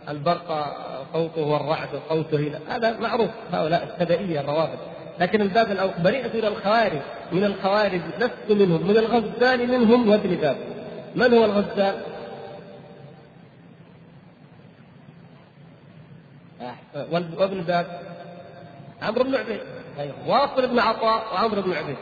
[0.10, 0.76] البرق
[1.14, 4.80] صوته والرعد صوته هذا معروف هؤلاء السبائيه الروافض.
[5.20, 10.58] لكن الباب الأول برئت إلى الخوارج من الخوارج لست منهم من الغزال منهم وابن باب
[11.16, 11.96] من هو الغزال؟
[16.96, 18.02] وابن باب
[19.02, 19.60] عمرو بن عبيد.
[19.98, 20.14] طيب.
[20.28, 21.98] واصل بن عطاء وعمرو بن عبيد.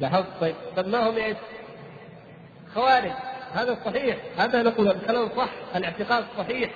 [0.00, 0.54] لاحظت؟ طيب.
[0.76, 1.36] سماهم إيش؟
[2.74, 3.12] خوارج.
[3.54, 4.16] هذا صحيح.
[4.36, 6.70] هذا نقول الكلام صح الاعتقاد صحيح.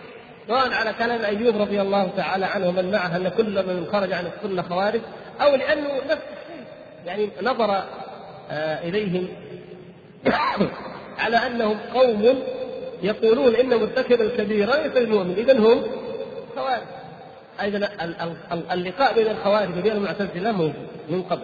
[0.48, 4.26] سواء على كلام أيوب رضي الله تعالى عنه ومن معه أن كل من خرج عن
[4.26, 5.00] السنة خوارج
[5.40, 6.64] أو لأنه نفس الشيء.
[7.06, 7.82] يعني نظر
[8.50, 9.28] آه إليهم
[11.22, 12.42] على أنهم قوم
[13.02, 15.82] يقولون إن مرتكب الكبيره ليس المؤمن اذا هم
[16.56, 16.82] خوارج
[17.60, 17.88] أيضا
[18.72, 21.42] اللقاء بين الخوارج وبين المعتزلة موجود من قبل.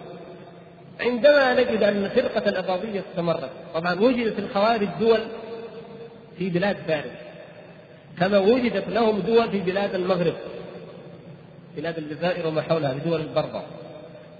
[0.99, 5.19] عندما نجد أن فرقة الأباضية استمرت طبعا وجدت الخوارج دول
[6.37, 7.11] في بلاد فارس
[8.19, 10.33] كما وجدت لهم دول في بلاد المغرب
[11.77, 13.61] بلاد الجزائر وما حولها بدول البربر.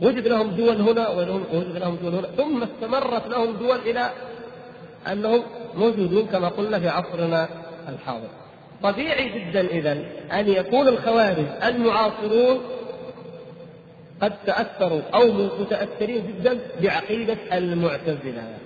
[0.01, 4.09] وجد لهم دول هنا ووجد لهم دول هنا ثم استمرت لهم دول إلى
[5.07, 5.43] أنهم
[5.75, 7.49] موجودون كما قلنا في عصرنا
[7.89, 8.29] الحاضر.
[8.83, 9.91] طبيعي جدا اذا
[10.31, 12.61] أن يكون الخوارج المعاصرون
[14.21, 18.57] قد تأثروا أو متأثرين جدا بعقيدة المعتزلة.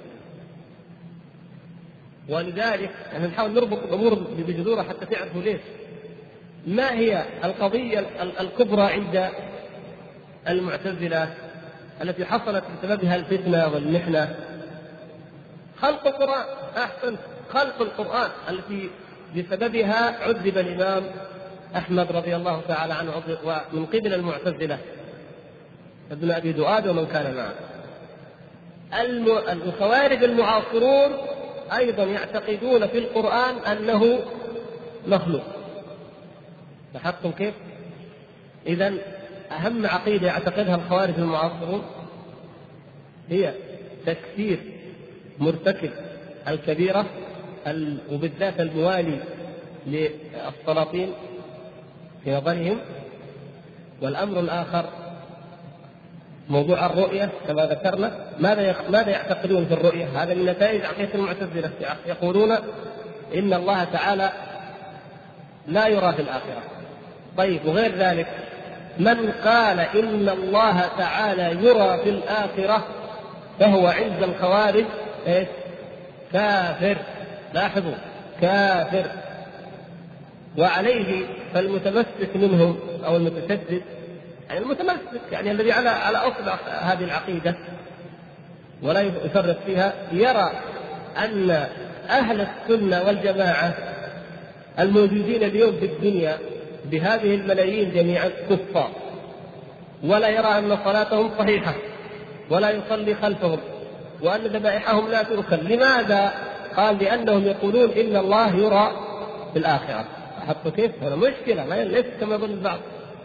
[2.30, 5.62] ولذلك إحنا نحاول نربط الأمور بجذورها حتى تعرفوا ليش.
[6.68, 8.00] ما هي القضية
[8.40, 9.30] الكبرى عند
[10.50, 11.34] المعتزلة
[12.02, 14.36] التي حصلت بسببها الفتنة والمحنة؟
[15.78, 16.46] خلق القرآن
[16.78, 17.16] أحسن
[17.50, 18.90] خلق القرآن التي
[19.38, 21.04] بسببها عذب الإمام
[21.76, 23.12] أحمد رضي الله تعالى عنه
[23.44, 24.78] ومن قبل المعتزلة
[26.12, 27.54] ابن أبي دؤاد ومن كان معه
[29.52, 31.12] الخوارج المعاصرون
[31.78, 34.20] أيضا يعتقدون في القرآن أنه
[35.08, 35.44] مخلوق
[36.94, 37.54] لاحظتم كيف؟
[38.68, 38.94] إذا
[39.52, 41.84] أهم عقيدة يعتقدها الخوارج المعاصرون
[43.30, 43.54] هي
[44.06, 44.60] تكفير
[45.40, 45.92] مرتكب
[46.48, 47.06] الكبيرة
[48.12, 49.20] وبالذات الموالي
[49.88, 51.14] للسلاطين
[52.24, 52.78] في نظرهم
[54.02, 54.86] والأمر الآخر
[56.50, 61.72] موضوع الرؤية كما ذكرنا ماذا ماذا يعتقدون في الرؤية؟ هذا من نتائج عقيدة المعتزلة
[62.06, 62.52] يقولون
[63.36, 64.32] إن الله تعالى
[65.68, 66.62] لا يرى في الآخرة.
[67.38, 68.28] طيب وغير ذلك
[68.98, 72.84] من قال إن الله تعالى يرى في الآخرة
[73.60, 74.86] فهو عند الخوارج
[75.28, 75.48] إيش؟
[76.34, 76.98] كافر
[77.54, 77.96] لاحظوا
[78.42, 79.06] كافر
[80.58, 83.82] وعليه فالمتمسك منهم أو المتشدد
[84.50, 86.50] يعني المتمسك يعني الذي على على اصل
[86.82, 87.56] هذه العقيدة
[88.82, 90.52] ولا يفرط فيها يرى
[91.18, 91.68] أن
[92.10, 93.74] أهل السنة والجماعة
[94.80, 96.38] الموجودين اليوم في الدنيا
[96.86, 98.92] بهذه الملايين جميعا كفار
[100.04, 101.74] ولا يرى أن صلاتهم صحيحة
[102.50, 103.60] ولا يصلي خلفهم
[104.22, 106.34] وأن ذبائحهم لا تؤكل لماذا؟
[106.78, 108.92] قال لأنهم يقولون إن الله يرى
[109.54, 110.06] في الآخرة.
[110.40, 112.80] لاحظتوا كيف؟ هذا مشكلة ما ليس كما يظن البعض.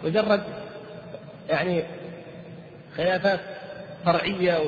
[0.04, 0.42] مجرد
[1.48, 1.82] يعني
[2.96, 3.40] خلافات
[4.04, 4.58] فرعية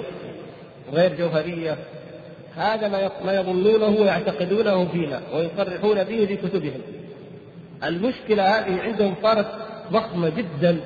[0.93, 1.77] وغير جوهرية.
[2.57, 6.81] هذا ما ما يظنونه ويعتقدونه فينا ويصرحون به في كتبهم.
[7.85, 9.47] المشكلة هذه عندهم صارت
[9.93, 10.81] ضخمة جدا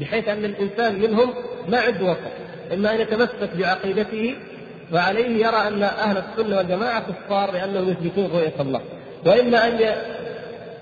[0.00, 1.34] بحيث أن الإنسان منهم
[1.68, 2.18] ما عنده وسط
[2.72, 4.34] إما أن يتمسك بعقيدته
[4.90, 8.80] فعليه يرى أن أهل السنة والجماعة كفار لأنهم يثبتون رؤية الله.
[9.26, 9.94] وإما أن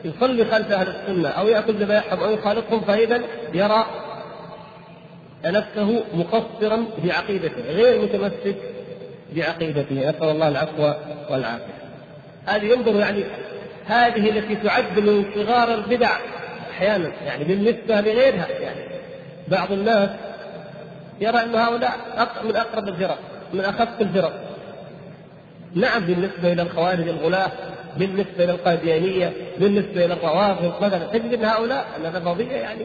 [0.04, 3.20] يصلي خلف أهل السنة أو يأكل ذبائحهم أو يخالطهم فإذا
[3.54, 3.86] يرى
[5.44, 8.56] نفسه مقصرا في عقيدته غير متمسك
[9.32, 10.10] بعقيدته.
[10.10, 10.92] نسأل الله العفو
[11.30, 11.80] والعافية.
[12.46, 13.24] هذه ينظر يعني
[13.86, 16.10] هذه التي تعد من صغار البدع
[16.70, 18.48] أحيانا يعني بالنسبة لغيرها.
[18.48, 18.80] يعني
[19.48, 20.10] بعض الناس
[21.20, 21.92] يرى أن هؤلاء
[22.44, 23.18] من أقرب الفرق
[23.52, 24.32] من أخف الفرق.
[25.74, 27.50] نعم بالنسبة إلى الخوارج الغلاة
[27.96, 32.84] بالنسبة إلى القاديانية بالنسبة إلى الروافض مثلا تجد إن هؤلاء النبضيه يعني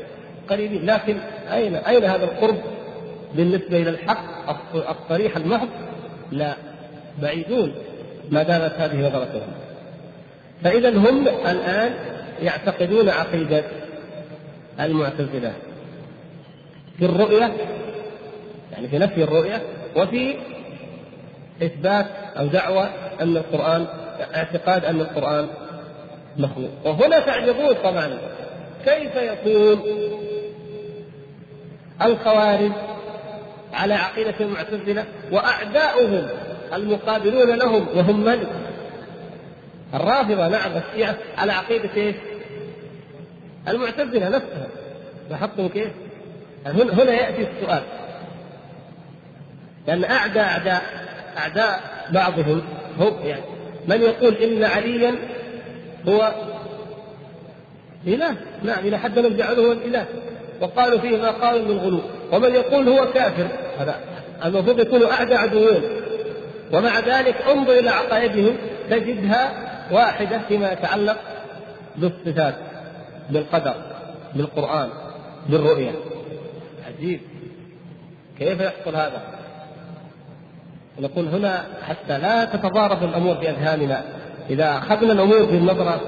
[0.49, 0.86] قريبين.
[0.86, 1.17] لكن
[1.51, 2.58] أين أين هذا القرب؟
[3.36, 5.67] بالنسبة إلى الحق الصريح المحض؟
[6.32, 6.54] لا.
[7.21, 7.73] بعيدون.
[8.32, 9.47] ما دامت هذه نظرتهم.
[10.63, 11.93] فاذا هم الآن
[12.41, 13.63] يعتقدون عقيدة
[14.80, 15.54] المعتزلة
[16.97, 17.51] في الرؤية
[18.71, 19.62] يعني في نفي الرؤية
[19.95, 20.36] وفي
[21.63, 22.06] إثبات
[22.38, 22.89] أو دعوه
[23.22, 23.86] أن القرآن
[24.36, 25.48] اعتقاد أن القرآن
[26.38, 28.18] مخلوق وهنا تعجبون طبعا
[28.86, 29.82] كيف يكون
[32.02, 32.72] الخوارج
[33.74, 36.28] على عقيدة المعتزلة وأعداؤهم
[36.74, 38.48] المقابلون لهم وهم من؟
[39.94, 42.15] الرافضة نعم الشيعة على عقيدة إيش؟
[43.68, 44.68] المعتزلة نفسها
[45.30, 45.91] لاحظتم كيف؟
[46.65, 47.84] هنا يأتي السؤال
[49.88, 51.05] لأن أعداء أعداء
[51.38, 51.80] أعداء
[52.12, 52.62] بعضهم
[53.00, 53.41] هم يعني.
[53.88, 55.15] من يقول إن عليا
[56.08, 56.34] هو
[58.08, 60.06] إله؟ نعم إلى حد من جعله الإله.
[60.62, 62.02] وقالوا فيه ما قالوا من غلو.
[62.32, 63.48] ومن يقول هو كافر
[63.80, 63.95] هذا
[64.45, 65.82] المفروض يكونوا أعدى عدوين
[66.74, 68.58] ومع ذلك انظر إلى عقائدهم
[68.89, 69.54] تجدها
[69.91, 71.17] واحدة فيما يتعلق
[71.95, 72.56] بالصفات
[73.30, 73.76] بالقدر
[74.34, 74.89] بالقرآن
[75.50, 75.91] بالرؤية.
[76.88, 77.19] عجيب.
[78.39, 79.35] كيف يحصل هذا؟
[80.99, 84.03] نقول هنا حتى لا تتضارب الأمور في اذهاننا
[84.49, 86.01] إذا أخذنا الأمور بالنظرة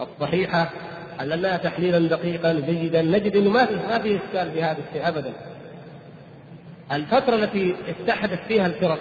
[0.00, 0.70] الصحيحة
[1.18, 5.32] حللناها تحليلا دقيقا جيدا نجد إنه ما في ما في إشكال في هذا الشيء ابدا.
[6.92, 8.98] الفترة التي اتحدت فيها الفرق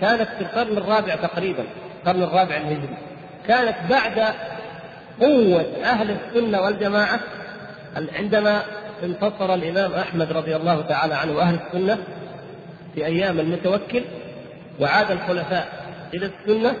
[0.00, 1.64] كانت في القرن الرابع تقريبا
[2.00, 2.96] القرن الرابع الهجري
[3.48, 4.34] كانت بعد
[5.20, 7.20] قوة أهل السنة والجماعة
[8.18, 8.62] عندما
[9.02, 11.98] انتصر الإمام أحمد رضي الله تعالى عنه وأهل السنة
[12.96, 14.02] في أيام المتوكل
[14.80, 15.68] وعاد الخلفاء
[16.14, 16.76] إلى السنة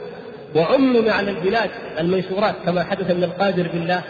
[0.54, 4.02] وعمم على البلاد المنشورات كما حدث من القادر بالله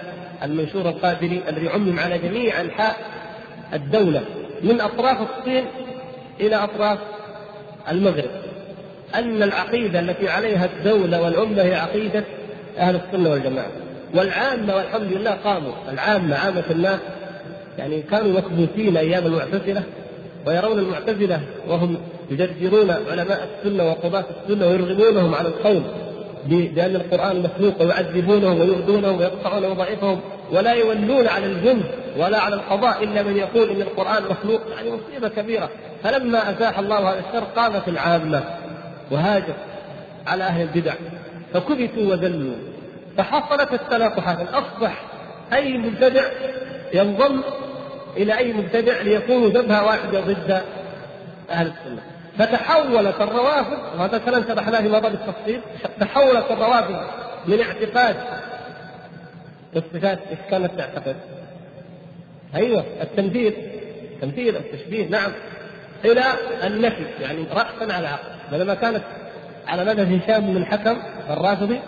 [0.42, 2.96] المنشور القادري الذي عمم على جميع أنحاء
[3.72, 4.22] الدولة
[4.62, 5.64] من أطراف الصين
[6.40, 6.98] إلى أطراف
[7.90, 8.30] المغرب.
[9.14, 12.24] أن العقيدة التي عليها الدولة والأمة هي عقيدة
[12.78, 13.70] أهل السنة والجماعة.
[14.14, 15.72] والعامة والحمد لله قاموا.
[15.92, 17.00] العامة عامة الناس
[17.78, 19.82] يعني كانوا مكبوتين أيام المعتزلة
[20.46, 21.96] ويرون المعتزلة وهم
[22.30, 25.82] يجرجرون علماء السنة وقضاة السنة ويرغمونهم على القول
[26.46, 30.20] بأن القرآن مخلوق ويعذبونهم ويؤذونهم ويقطعون وظائفهم
[30.52, 31.84] ولا يولون على الجند
[32.16, 34.60] ولا على القضاء إلا من يقول إن القرآن مخلوق.
[34.76, 35.70] يعني مصيبة كبيرة.
[36.04, 38.44] فلما أزاح الله هذا الشر قامت العامة
[39.10, 39.54] وهاجر
[40.26, 40.94] على أهل البدع.
[41.52, 42.54] فكبتوا وذلوا.
[43.16, 44.38] فحصلت التلاقحات.
[44.48, 45.02] أصبح
[45.52, 46.24] أي مبتدع
[46.94, 47.40] ينضم
[48.16, 50.62] إلى أي مبتدع ليكونوا جبهة واحدة ضد
[51.50, 52.02] أهل السنة.
[52.38, 55.60] فتحولت الروافض وهذا الكلام شرحناه في مضى بالتفصيل
[56.00, 56.96] تحولت الروافض
[57.46, 58.16] من اعتقاد
[59.76, 61.16] الصفات إيش كانت تعتقد؟
[62.54, 63.54] أيوه التمثيل
[64.22, 65.32] تمثيل التشبيه نعم.
[66.04, 66.22] إلى
[66.64, 68.28] النفي يعني راسا على عقل.
[68.52, 69.02] بينما كانت
[69.66, 70.96] على مذهب هشام بن الحكم
[71.30, 71.80] الرافضي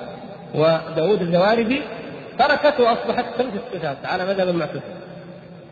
[0.55, 1.83] وداود الزواربي
[2.39, 4.83] تركته وأصبحت خمس الصفات على مذهب المعتزله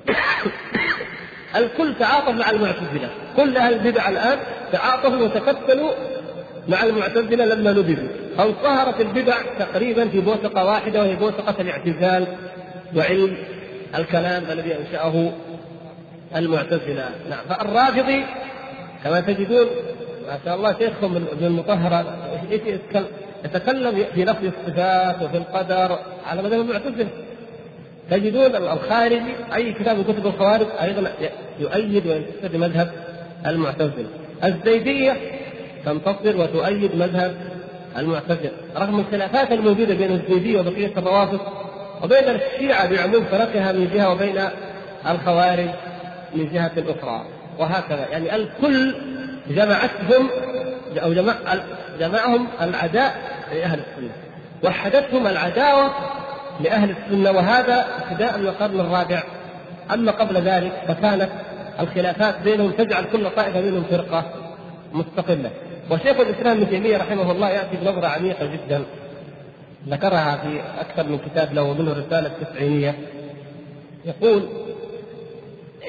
[1.57, 3.09] الكل تعاطف مع المعتزلة.
[3.37, 4.39] كل أهل البدع الآن
[4.73, 5.93] تعاطفوا وتكتلوا
[6.69, 8.09] مع المعتزلة لما نبذوا.
[8.41, 12.27] أو ظهرت البدع تقريبا في بوثقه واحدة وهي بوثقه الاعتزال
[12.97, 13.37] وعلم
[13.95, 15.33] الكلام الذي أنشأه
[16.37, 17.11] المعتزلة.
[17.31, 17.45] نعم.
[17.49, 18.25] فالرافضي
[19.05, 19.67] كما تجدون
[20.27, 22.05] ما شاء الله شيخهم ابن المطهر
[23.45, 27.09] يتكلم؟ في نفي الصفات وفي القدر على مذهب المعتزلة.
[28.11, 31.13] تجدون الخارجي أي كتاب من كتب الخوارج أيضا
[31.59, 32.93] يؤيد وينتصر لمذهب
[33.47, 34.09] المعتزلة.
[34.45, 35.17] الزيدية
[35.85, 37.37] تنتصر وتؤيد مذهب
[37.99, 38.51] المعتزلة.
[38.77, 41.41] رغم الخلافات الموجودة بين الزيدية وبقية الروافض
[42.03, 44.41] وبين الشيعة بعموم فرقها من جهة وبين
[45.11, 45.69] الخوارج
[46.35, 47.27] من جهة أخرى.
[47.59, 48.09] وهكذا.
[48.11, 48.95] يعني الكل
[49.51, 50.31] جمعتهم
[51.03, 51.35] أو جمع
[52.01, 53.15] جمعهم العداء
[53.53, 54.13] لأهل السنة.
[54.65, 55.91] وحدتهم العداوة
[56.61, 59.23] لأهل السنة وهذا ابتداء من القرن الرابع.
[59.95, 61.29] أما قبل ذلك فكانت
[61.81, 64.25] الخلافات بينهم تجعل كل طائفة منهم فرقة
[64.93, 65.51] مستقلة.
[65.91, 68.83] وشيخ الإسلام ابن تيمية رحمه الله يأتي بنظرة عميقة جدا.
[69.89, 72.95] ذكرها في أكثر من كتاب له منه رسالة تسعينية.
[74.05, 74.49] يقول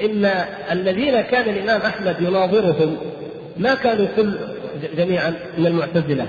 [0.02, 0.24] إن
[0.70, 2.96] الذين كان الإمام أحمد يناظرهم
[3.56, 4.38] ما كانوا كل
[4.96, 6.26] جميعا من المعتزلة.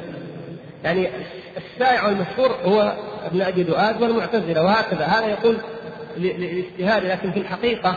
[0.83, 1.09] يعني
[1.57, 2.93] الشائع والمشهور هو
[3.25, 5.05] ابن أبي دؤاد والمعتزلة وهكذا.
[5.05, 5.57] هذا يقول
[6.17, 7.95] لاجتهاد لكن في الحقيقة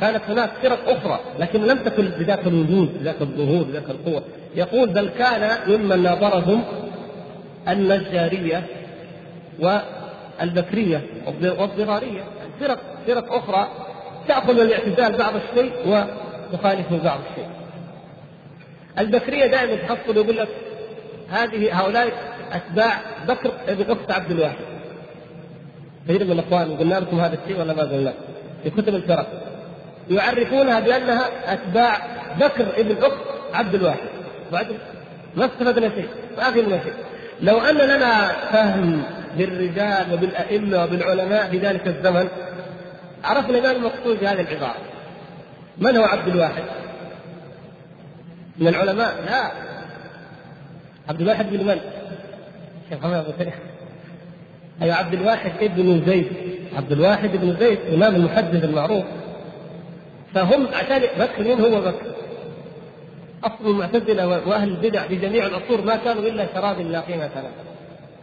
[0.00, 4.22] كانت هناك فرق أخرى لكن لم تكن بذاك الوجود بذاك الظهور بذاك القوة.
[4.54, 6.62] يقول بل كان ممن ناظرهم
[7.68, 8.62] النجارية
[9.60, 12.24] والبكرية والضرارية.
[12.60, 13.68] فرق فرق أخرى
[14.28, 17.48] تأخذ الاعتزال بعض الشيء وتخالف بعض الشيء.
[18.98, 20.48] البكرية دائما تحصل يقول لك
[21.28, 22.12] هذه هؤلاء
[22.52, 24.64] أتباع بكر ابن أخت عبد الواحد.
[26.08, 28.12] كثير من الأخوان قلنا لكم هذا الشيء ولا ما قلنا؟
[28.62, 29.26] في كتب الفرق.
[30.10, 31.98] يعرفونها بأنها أتباع
[32.40, 33.18] بكر ابن أخت
[33.54, 34.08] عبد الواحد.
[34.52, 34.66] بعد
[35.36, 36.08] ما استفدنا شيء
[36.38, 36.94] ما فهمنا شيء.
[37.42, 39.02] لو أن لنا فهم
[39.36, 42.28] بالرجال وبالأئمة وبالعلماء في ذلك الزمن
[43.24, 44.78] عرفنا ما المقصود بهذه العبارة.
[45.78, 46.62] من هو عبد الواحد؟
[48.58, 49.50] من العلماء؟ لا.
[51.08, 51.80] عبد الواحد بن من؟
[54.82, 56.26] أيوه عبد الواحد ابن زيد.
[56.76, 59.04] عبد الواحد بن زيد إمام المحدث المعروف.
[60.34, 62.06] فهم عشان بكر مين هو بكر؟
[63.44, 67.50] أصل المعتزلة وأهل البدع في جميع العصور ما كانوا إلا شراب لا قيمه له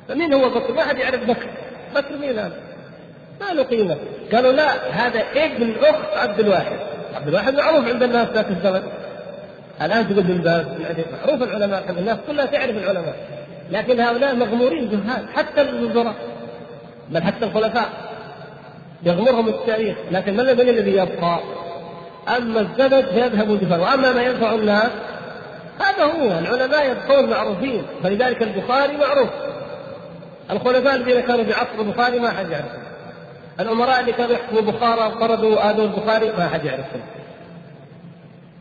[0.08, 1.47] فمين هو بكر؟ ما حد يعرف بكر.
[1.95, 2.60] بكر مين هذا؟
[3.41, 3.97] ما له قيمة.
[4.34, 6.77] قالوا لا هذا ابن أخت عبد الواحد.
[7.15, 8.84] عبد الواحد معروف عند الناس ذاك الزمن.
[9.82, 10.77] الآن تقول من باب
[11.12, 13.37] معروف العلماء الناس كلها تعرف العلماء.
[13.71, 16.15] لكن هؤلاء مغمورين جهال حتى الوزراء
[17.10, 17.89] بل حتى الخلفاء
[19.03, 21.39] يغمرهم التاريخ لكن من الذي يبقى؟
[22.38, 24.91] أما الزبد فيذهب جفا وأما ما ينفع الناس
[25.80, 29.30] هذا هو العلماء يبقون معروفين فلذلك البخاري معروف
[30.51, 32.82] الخلفاء الذين كانوا في عصر البخاري ما حد يعرفهم
[33.59, 37.01] الأمراء اللي كانوا يحكموا بخارى وقردوا واذوا البخاري ما حد يعرفهم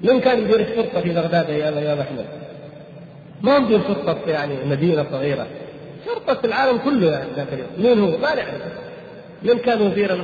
[0.00, 2.26] من كان يدير الشرطة في بغداد أيام أيام احمد؟
[3.42, 5.46] ما هم شرطه يعني مدينة صغيرة؟
[6.06, 7.68] شرطه العالم كله يعني ذاك اليوم.
[7.78, 8.62] مين هو؟ ما نعرف.
[9.42, 10.14] من كان مدير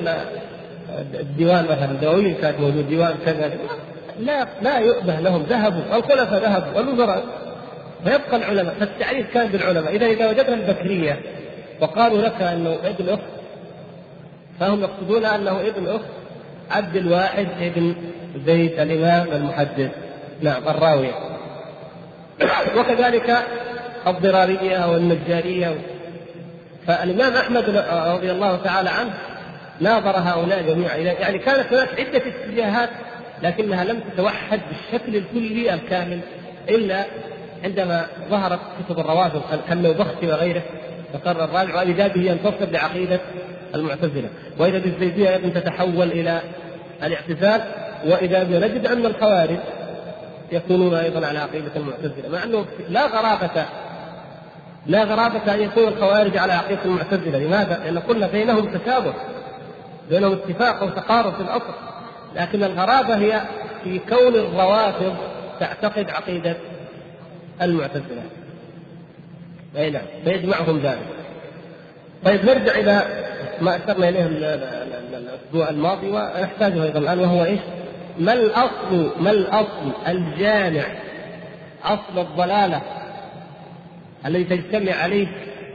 [1.20, 3.52] الديوان مثلا؟ الدواوين كانت موجود ديوان كذا.
[4.20, 5.42] لا لا يؤبه لهم.
[5.42, 5.96] ذهبوا.
[5.96, 6.78] الخلفاء ذهبوا.
[6.78, 7.24] والوزراء.
[8.04, 8.74] فيبقى العلماء.
[8.74, 9.96] فالتعريف كان بالعلماء.
[9.96, 11.20] إذا إذا وجدنا البكرية
[11.80, 13.22] وقالوا لك أنه ابن أخت
[14.60, 16.04] فهم يقصدون أنه ابن أخت
[16.70, 17.94] عبد الواحد ابن
[18.46, 19.90] زيد الإمام المحدث.
[20.42, 21.31] نعم الراويه
[22.76, 23.36] وكذلك
[24.06, 25.74] الضرارية والنجارية.
[26.86, 29.14] فالإمام أحمد رضي الله تعالى عنه
[29.80, 30.96] ناظر هؤلاء جميعا.
[30.96, 32.88] يعني كانت هناك عدة اتجاهات
[33.42, 36.20] لكنها لم تتوحد بالشكل الكلي الكامل
[36.68, 37.04] إلا
[37.64, 40.62] عندما ظهرت كتب الروافض كالنوبختي وغيره.
[41.12, 43.20] فقرر الرابع وإذا به ينتصر لعقيدة
[43.74, 44.28] المعتزلة.
[44.58, 46.40] وإذا بالزيدية أيضا تتحول إلى
[47.02, 47.60] الاعتزال.
[48.06, 49.58] وإذا نجد أن الخوارج
[50.52, 53.66] يكونون أيضا على عقيدة المعتزلة مع أنه لا غرابة
[54.86, 59.14] لا غرابة أن يكون الخوارج على عقيدة المعتزلة لماذا؟ لأن قلنا بينهم تشابه
[60.10, 61.74] بينهم اتفاق وتقارب في الأصل
[62.36, 63.40] لكن الغرابة هي
[63.84, 65.14] في كون الروافض
[65.60, 66.56] تعتقد عقيدة
[67.62, 68.22] المعتزلة
[69.76, 71.06] أي نعم فيجمعهم ذلك
[72.24, 73.02] طيب نرجع إلى
[73.60, 77.60] ما أشرنا إليه الأسبوع الماضي ونحتاجه أيضا الآن وهو إيش؟
[78.18, 80.84] ما الأصل ما الأصل الجامع؟
[81.84, 82.80] أصل الضلالة
[84.26, 85.26] الذي تجتمع عليه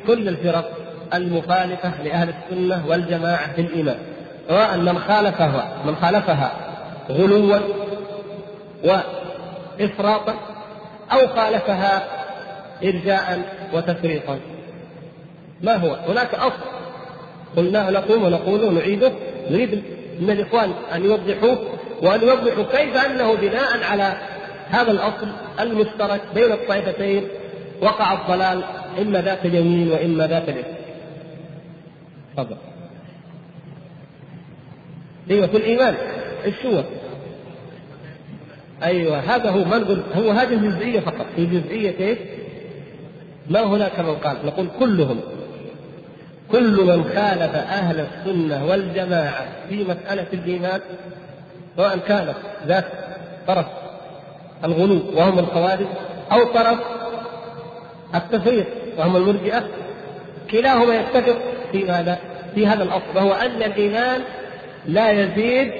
[0.08, 0.72] كل الفرق
[1.14, 3.98] المخالفة لأهل السنة والجماعة في الإيمان.
[4.48, 6.52] سواء من خالفها من خالفها
[7.10, 7.60] غلوا
[8.84, 10.34] وإفراطا
[11.12, 12.04] أو خالفها
[12.84, 13.40] إرجاء
[13.74, 14.40] وتفريطا.
[15.62, 16.78] ما هو؟ هناك أصل.
[17.58, 19.12] قلناه لكم ونقول ونعيده
[19.52, 19.84] نريد
[20.20, 21.58] من الإخوان أن يوضحوه
[22.02, 24.18] وأن يوضحوا كيف أنه بناء على
[24.70, 25.28] هذا الأصل
[25.60, 27.28] المشترك بين الطائفتين
[27.82, 28.64] وقع الضلال
[29.02, 30.78] إما ذات اليمين وإما ذات اليسار.
[32.38, 32.58] تفضل.
[35.32, 35.96] إيوه في الإيمان
[36.46, 36.84] إيش هو؟
[38.84, 42.18] أيوه هذا هو ما نقول هو هذه الجزئية فقط في جزئية إيش؟
[43.50, 45.20] ما هناك من قال نقول كلهم
[46.52, 50.82] كل من خالف أهل السنة والجماعة في مسألة الإيمان
[51.78, 52.36] سواء كانت
[52.68, 52.86] ذات
[53.48, 53.66] طرف
[54.64, 55.88] الغلو وهم الخوارج
[56.32, 56.80] أو طرف
[58.16, 58.66] التفريط
[58.98, 59.68] وهم المرجئة
[60.52, 61.38] كلاهما يتفق
[61.72, 62.18] في ماذا؟
[62.56, 64.22] في هذا الأصل وهو أن الإيمان
[64.86, 65.72] لا يزيد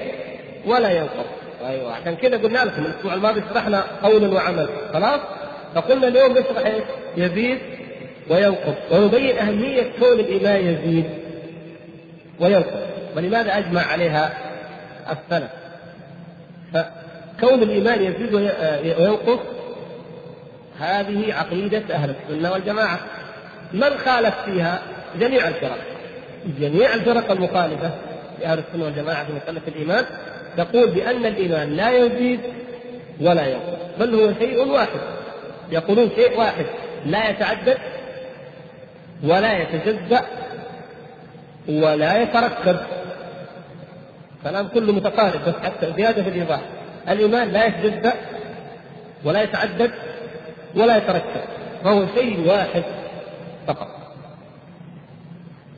[0.66, 1.26] ولا ينقص
[1.66, 5.20] أيوه عشان كذا قلنا لكم الأسبوع الماضي شرحنا قول وعمل خلاص
[5.74, 6.84] فقلنا اليوم نشرح إيش؟
[7.16, 7.58] يزيد
[8.30, 11.04] وينقص ونبين أهمية كون الإيمان يزيد
[12.40, 14.32] وينقص ولماذا أجمع عليها
[15.10, 15.50] السلف
[16.72, 19.38] فكون الإيمان يزيد وينقص
[20.80, 22.98] هذه عقيدة أهل السنة والجماعة.
[23.72, 24.82] من خالف فيها؟
[25.20, 25.78] جميع الفرق.
[26.60, 27.90] جميع الفرق المخالفة
[28.40, 30.04] لأهل السنة والجماعة في مسألة الإيمان
[30.56, 32.40] تقول بأن الإيمان لا يزيد
[33.20, 35.00] ولا ينقص بل هو شيء واحد.
[35.70, 36.66] يقولون شيء واحد.
[37.06, 37.78] لا يتعدد
[39.24, 40.22] ولا يتجزأ
[41.68, 42.76] ولا يتركب.
[44.44, 46.60] كلام كله متقارب بس حتى زيادة في الإيضاح.
[47.08, 48.12] الإيمان لا يتجزأ
[49.24, 49.90] ولا يتعدد
[50.74, 51.40] ولا يتركب
[51.84, 52.82] فهو شيء واحد
[53.66, 53.88] فقط.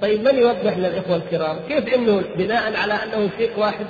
[0.03, 3.87] طيب من يوضح للإخوة الكرام كيف إنه بناء على أنه شيء واحد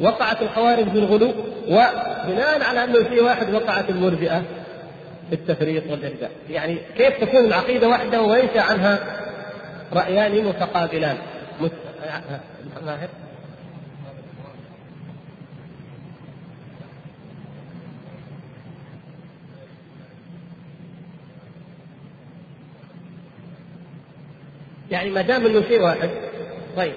[0.00, 1.32] وقعت الخوارج بالغلو
[1.68, 4.42] وبناء على أنه شيء واحد وقعت المرجئة
[5.30, 8.98] في التفريط والإرجاء؟ يعني كيف تكون العقيدة واحدة وينشأ عنها
[9.92, 11.16] رأيان متقابلان؟
[11.60, 11.72] مت...
[24.92, 26.10] يعني ما دام إنه شيء واحد.
[26.76, 26.92] طيب.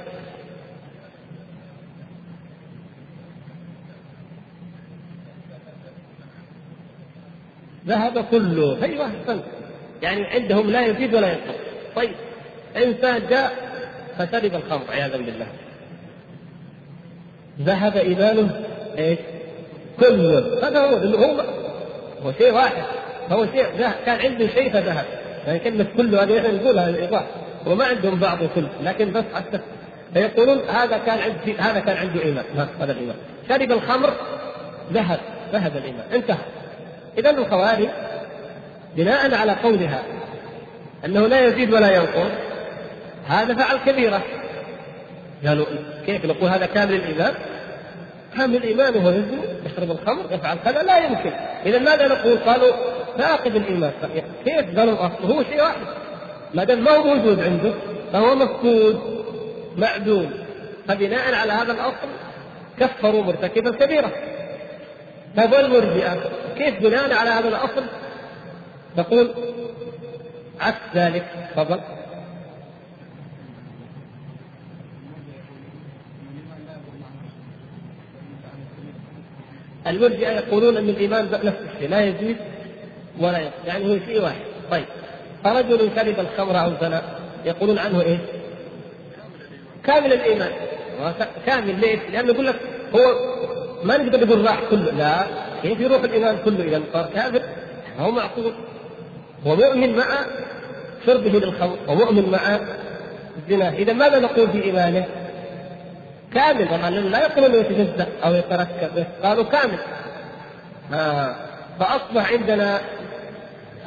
[7.87, 8.83] ذهب كله.
[8.83, 9.43] أيوه أحسنت.
[10.01, 11.55] يعني عندهم لا يزيد ولا ينقص.
[11.95, 12.15] طيب.
[12.77, 13.53] انسان جاء
[14.17, 15.47] فشرب الخمر عياذا بالله.
[17.61, 18.65] ذهب إيمانه
[18.97, 19.19] إيش؟
[19.99, 20.67] كله.
[20.67, 21.41] هذا هو هو
[22.23, 22.83] هو شيء واحد.
[23.29, 23.65] هو شيء
[24.05, 25.05] كان عنده شيء فذهب.
[25.47, 29.59] يعني كلمة كله هذه إحنا نقولها للإيضاح وما عندهم بعض وكل لكن بس حتى
[30.13, 32.45] فيقولون هذا كان عند هذا كان عنده إيمان
[32.79, 33.15] هذا الإيمان.
[33.49, 34.13] شرب الخمر
[34.93, 35.19] ذهب
[35.53, 36.37] ذهب الإيمان انتهى.
[37.17, 37.87] اذا الخوارج
[38.95, 40.03] بناء على قولها
[41.05, 42.31] أنه لا يزيد ولا ينقص
[43.27, 44.21] هذا فعل كبيرة.
[45.47, 45.65] قالوا
[46.05, 47.33] كيف نقول هذا كامل الإيمان؟
[48.37, 51.31] كامل الإيمان وهو يزني يشرب الخمر يفعل كذا لا يمكن.
[51.65, 52.71] اذا ماذا نقول؟ قالوا
[53.17, 53.91] فاقد الإيمان.
[54.45, 54.95] كيف؟ قالوا
[55.25, 56.04] هو شيء واحد.
[56.55, 57.73] ما دام ما هو موجود عنده
[58.13, 59.25] فهو مفقود
[59.77, 60.31] معدوم.
[60.87, 62.07] فبناء على هذا الأصل
[62.79, 64.11] كفروا مرتكب الكبيره
[65.37, 67.83] طيب والمرجئة؟ كيف بناء على هذا الأصل؟
[68.97, 69.31] تقول
[70.61, 71.25] عكس ذلك.
[71.55, 71.79] تفضل.
[79.87, 82.37] المرجئة يقولون أن الإيمان نفس الشيء لا يزيد
[83.19, 84.41] ولا ينقص يعني هو شيء واحد.
[84.71, 84.85] طيب.
[85.45, 87.01] فرجل شرب الخمر أو زنى
[87.45, 88.17] يقولون عنه إيه؟
[89.83, 90.51] كامل الإيمان
[91.45, 92.55] كامل ليش؟ لأنه يقول لك
[92.95, 92.99] هو
[93.83, 95.25] ما نقدر نقول راح كله لا
[95.61, 97.41] كيف يروح الإيمان كله إذا صار كافر؟
[97.99, 98.53] هو معقول
[99.47, 100.05] هو مؤمن مع
[101.05, 102.59] شربه للخمر ومؤمن مع
[103.37, 105.05] الزنا إذا ماذا نقول في إيمانه؟
[106.33, 109.77] كامل طبعا لا يقول انه يتجزأ أو يتركب قالوا كامل
[110.93, 111.35] آه.
[111.79, 112.81] فأصبح عندنا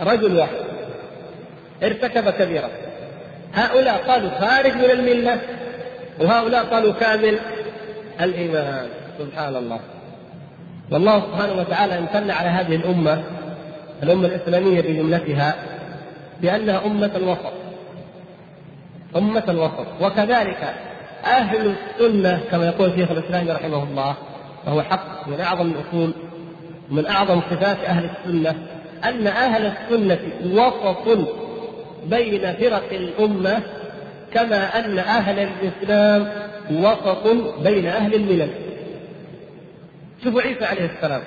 [0.01, 0.68] رجل واحد
[1.83, 2.71] ارتكب كبيره
[3.55, 5.41] هؤلاء قالوا خارج من الملة
[6.21, 7.39] وهؤلاء قالوا كامل
[8.21, 8.87] الإيمان.
[9.19, 9.81] سبحان الله.
[10.91, 13.23] والله سبحانه وتعالى امتن على هذه الأمة
[14.03, 15.55] الأمة الإسلامية بجملتها
[16.43, 17.53] بأنها أمة الوسط.
[19.17, 19.87] أمة الوسط.
[20.01, 20.75] وكذلك
[21.25, 24.15] أهل السنة كما يقول شيخ الإسلام رحمه الله
[24.67, 26.13] وهو حق من أعظم الأصول
[26.91, 28.55] من أعظم صفات أهل السنة
[29.05, 31.29] أن أهل السنة وسط
[32.07, 33.63] بين فرق الأمة
[34.35, 36.33] كما أن أهل الإسلام
[36.71, 37.27] وسط
[37.63, 38.51] بين أهل الملل.
[40.25, 41.23] شوفوا عيسى عليه السلام.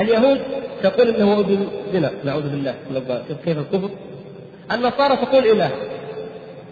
[0.00, 0.40] اليهود
[0.82, 3.90] تقول إنه ابن زنا نعوذ بالله من شوف كيف الكفر.
[4.72, 5.70] النصارى تقول إله.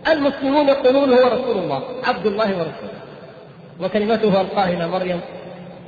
[0.08, 3.00] المسلمون يقولون هو رسول الله عبد الله ورسوله.
[3.80, 5.20] وكلمته ألقاها إلى مريم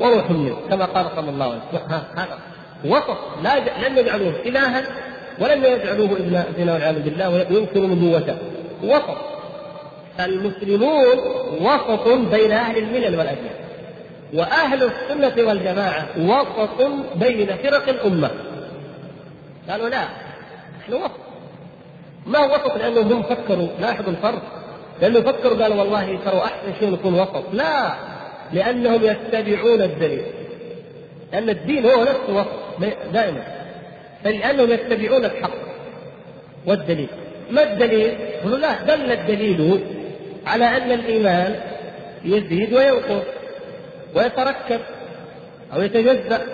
[0.00, 2.02] وروح منه كما قال صلى الله عليه وسلم.
[2.16, 2.38] هذا.
[2.84, 4.82] وسط لا لم يجعلوه إلها
[5.40, 8.36] ولم يجعلوه ابن زنا والعياذ بالله وينكروا نبوته
[8.84, 9.16] وسط.
[10.20, 11.18] المسلمون
[11.60, 13.54] وسط بين أهل الملل والأديان.
[14.34, 18.30] وأهل السنة والجماعة وسط بين فرق الأمة.
[19.70, 20.04] قالوا لا
[20.80, 21.20] نحن وسط.
[22.26, 24.42] ما وسط؟ لأنهم هم فكروا لاحظوا الفرق
[25.00, 27.44] لأنه فكروا قالوا والله ترى أحسن شيء نكون وسط.
[27.52, 27.94] لا
[28.52, 30.22] لأنهم يتبعون الدليل.
[31.32, 33.61] لأن الدين هو نفسه وسط دائما.
[34.24, 35.72] فلانهم يتبعون الحق.
[36.66, 37.08] والدليل.
[37.50, 39.80] ما الدليل؟ يقولوا لا دل الدليل
[40.46, 41.60] على أن الإيمان
[42.24, 43.26] يزيد وينقص
[44.14, 44.80] ويتركب
[45.74, 46.46] أو يتجزأ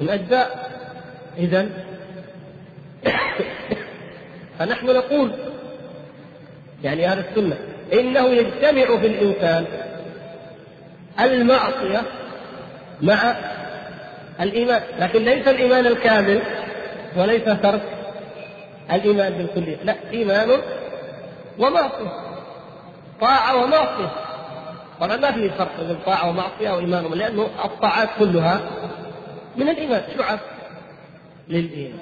[0.00, 0.70] من أجزاء.
[1.38, 1.66] اذا
[4.58, 5.32] فنحن نقول
[6.84, 7.56] يعني أهل السنة
[7.92, 9.64] إنه يجتمع في الإنسان
[11.20, 12.02] المعصية
[13.02, 13.36] مع
[14.40, 14.82] الإيمان.
[15.00, 16.40] لكن ليس الإيمان الكامل
[17.16, 17.82] وليس ترك
[18.92, 19.76] الإيمان بالكلية.
[19.84, 20.48] لا إيمان
[21.58, 22.12] ومعصية.
[23.20, 24.12] طاعة ومعصية.
[25.00, 28.60] طبعا ما في فرق بين طاعة ومعصية وايمان لأنه الطاعات كلها
[29.56, 30.02] من الإيمان.
[30.18, 30.38] شعب
[31.48, 31.98] للإيمان.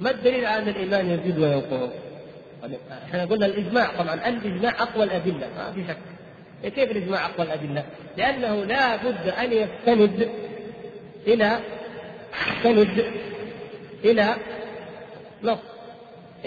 [0.00, 1.90] ما الدليل على أن الإيمان يزيد وينقص؟
[3.08, 5.48] إحنا قلنا الإجماع طبعا الإجماع أقوى الأدلة.
[5.56, 5.96] ما في شك.
[6.70, 7.84] كيف الإجماع أقوى الأدلة؟
[8.16, 10.28] لأنه لا بد أن يستند
[11.26, 11.58] إلى
[12.48, 13.04] يستند
[14.04, 14.36] إلى
[15.42, 15.58] نص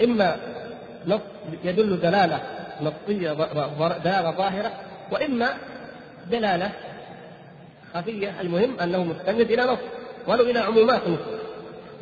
[0.04, 0.36] إما
[1.06, 1.20] نص
[1.64, 2.40] يدل دلالة
[2.80, 3.32] نصية
[4.04, 4.72] دلالة ظاهرة
[5.12, 5.48] وإما
[6.30, 6.70] دلالة
[7.94, 9.78] خفية المهم أنه مستند إلى نص
[10.26, 11.18] ولو إلى عمومات نص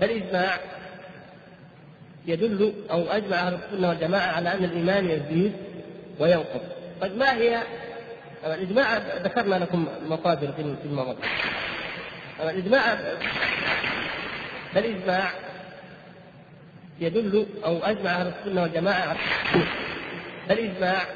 [0.01, 0.59] فالإجماع
[2.27, 5.53] يدل أو أجمع أهل السنة والجماعة على أن الإيمان يزيد
[6.19, 6.61] وينقص.
[7.01, 7.63] طيب ما هي
[8.47, 11.17] الإجماع ذكرنا لكم مصادر في الماضي.
[12.41, 12.99] الإجماع
[14.75, 15.31] فالاجماع
[17.01, 19.19] يدل أو أجمع أهل السنة والجماعة على
[20.49, 21.07] فالاجماع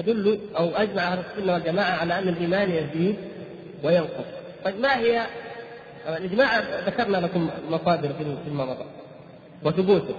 [0.00, 3.16] يدل أو أجمع أهل السنة والجماعة على أن الإيمان يزيد
[3.82, 4.24] وينقص.
[4.64, 5.26] طيب ما هي
[6.08, 8.08] الإجماع ذكرنا لكم مصادر
[8.44, 8.84] في مضى
[9.64, 10.14] وثبوته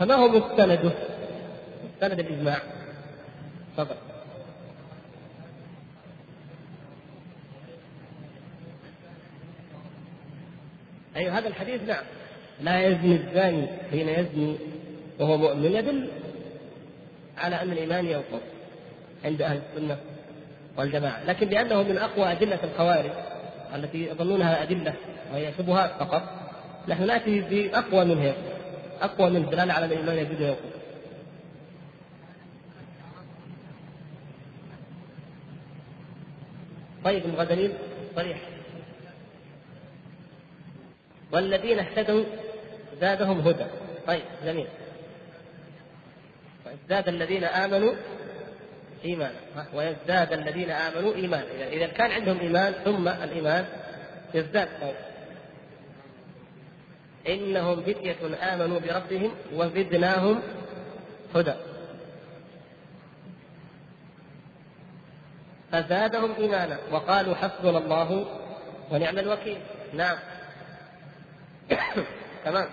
[0.00, 0.92] فما هو مستنده؟
[2.02, 2.58] مستند الإجماع.
[3.76, 3.94] تفضل.
[11.16, 12.04] أيوة هذا الحديث نعم.
[12.60, 14.56] لا يزني الزاني حين يزني
[15.18, 16.08] وهو مؤمن يدل
[17.38, 18.42] على أن الإيمان ينقص
[19.24, 19.96] عند أهل السنة
[20.76, 21.24] والجماعة.
[21.24, 23.10] لكن لأنه من أقوى أدلة الخوارج
[23.74, 24.94] التي يظنونها أدلة
[25.32, 26.22] وهي شبهات فقط
[26.88, 28.34] نحن نأتي بأقوى منها
[29.02, 30.81] أقوى من دلالة على الإيمان يزيد وينقص
[37.04, 37.72] طيب دليل
[38.16, 38.38] صريح.
[41.32, 42.24] والذين اهتدوا
[43.00, 43.64] زادهم هدى.
[44.06, 44.66] طيب جميل.
[46.88, 47.94] زاد الذين آمنوا
[49.04, 49.40] إيمانا.
[49.74, 51.68] ويزداد الذين آمنوا إيمانا.
[51.68, 53.66] اذا كان عندهم إيمان ثم الإيمان
[54.34, 54.68] يزداد.
[54.80, 54.94] طيب.
[57.28, 60.42] إنهم فتيه آمنوا بربهم وزدناهم
[61.34, 61.54] هدى.
[65.72, 68.26] فزادهم إيمانا وقالوا حسبنا الله
[68.90, 69.58] ونعم الوكيل.
[69.94, 70.16] نعم.
[72.44, 72.66] تمام.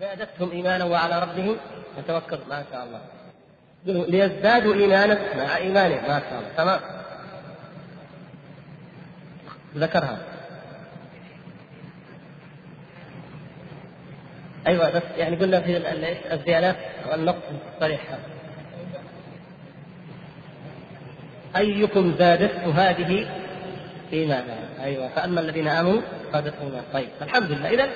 [0.00, 1.56] زادتهم إيمانا وعلى ربهم.
[1.98, 3.00] يتوكل ما شاء الله.
[3.84, 6.02] ليزدادوا إيمانا مع إيمانهم.
[6.08, 6.52] ما شاء الله.
[6.56, 6.80] تمام.
[9.76, 10.35] ذكرها.
[14.66, 15.76] أيوه بس يعني قلنا في
[16.32, 16.76] الزيادات
[17.10, 17.42] والنقص
[17.74, 18.00] الصريح
[21.56, 23.28] أيكم زادته هذه
[24.12, 26.00] إيمانا؟ أيوه فأما الذين آمنوا
[26.32, 27.68] زادتهم طيب الحمد لله.
[27.68, 27.88] اذا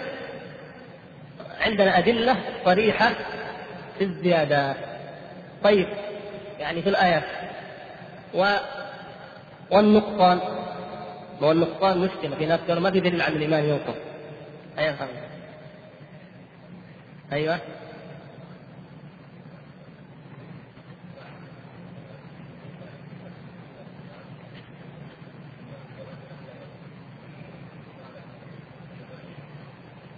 [1.60, 3.10] عندنا أدلة صريحة
[3.98, 4.76] في الزيادات.
[5.64, 5.88] طيب
[6.60, 7.22] يعني في الآيات.
[8.34, 8.46] و
[9.70, 10.40] والنقصان.
[11.40, 13.96] والنقصان مشكلة في ناس قالوا ما في دليل على الإيمان ينقص.
[14.78, 14.96] أيوه
[17.32, 17.60] أيوه.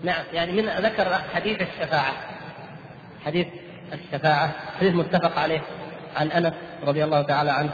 [0.04, 2.12] نعم يعني من ذكر حديث الشفاعة.
[3.24, 3.46] حديث
[3.92, 5.60] الشفاعة حديث متفق عليه
[6.16, 7.72] عن أنس رضي الله تعالى عنه.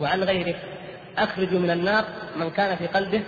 [0.00, 0.54] وعن غيره
[1.18, 2.04] أخرجوا من النار
[2.36, 3.22] من كان في قلبه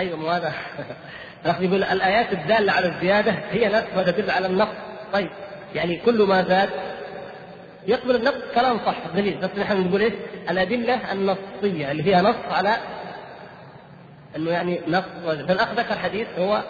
[0.00, 0.52] أيوه هذا.
[1.60, 4.76] يقول الآيات الدالة على الزيادة هي نفسها تدل على النقص.
[5.12, 5.30] طيب
[5.74, 6.70] يعني كل ما زاد
[7.86, 9.38] يقبل النقص كلام صح دليل.
[9.38, 10.12] بس نحن نقول إيش؟
[10.50, 12.76] الأدلة النصية اللي فيها نص على
[14.36, 15.04] إنه يعني نص
[15.48, 16.62] فالأخ ذكر حديث هو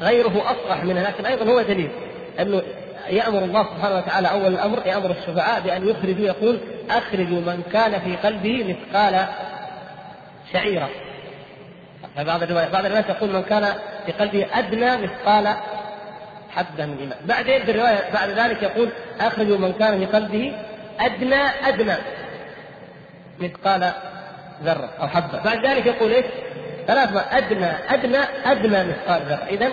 [0.00, 1.90] غيره اصرح منه لكن أيضا هو دليل
[2.40, 2.62] إنه
[3.08, 6.60] يأمر الله سبحانه وتعالى أول الأمر يأمر الشفعاء بأن يخرجوا يقول
[6.90, 9.26] أخرجوا من كان في قلبه مثقال
[10.52, 10.88] شعيرة.
[12.24, 13.74] بعض الروايات بعض الناس يقول من كان
[14.06, 15.56] في قلبه أدنى مثقال
[16.50, 18.88] حبة من ايمان بعدين في الرواية بعد ذلك يقول
[19.20, 20.52] أخرجوا من كان في قلبه
[21.00, 21.94] ادنى أدنى
[23.38, 23.92] مثقال
[24.62, 25.42] ذرة أو حبة.
[25.42, 26.24] بعد ذلك يقول إيش؟
[26.86, 29.46] ثلاث ادنى ادنى أدنى مثقال ذرة.
[29.50, 29.70] اذا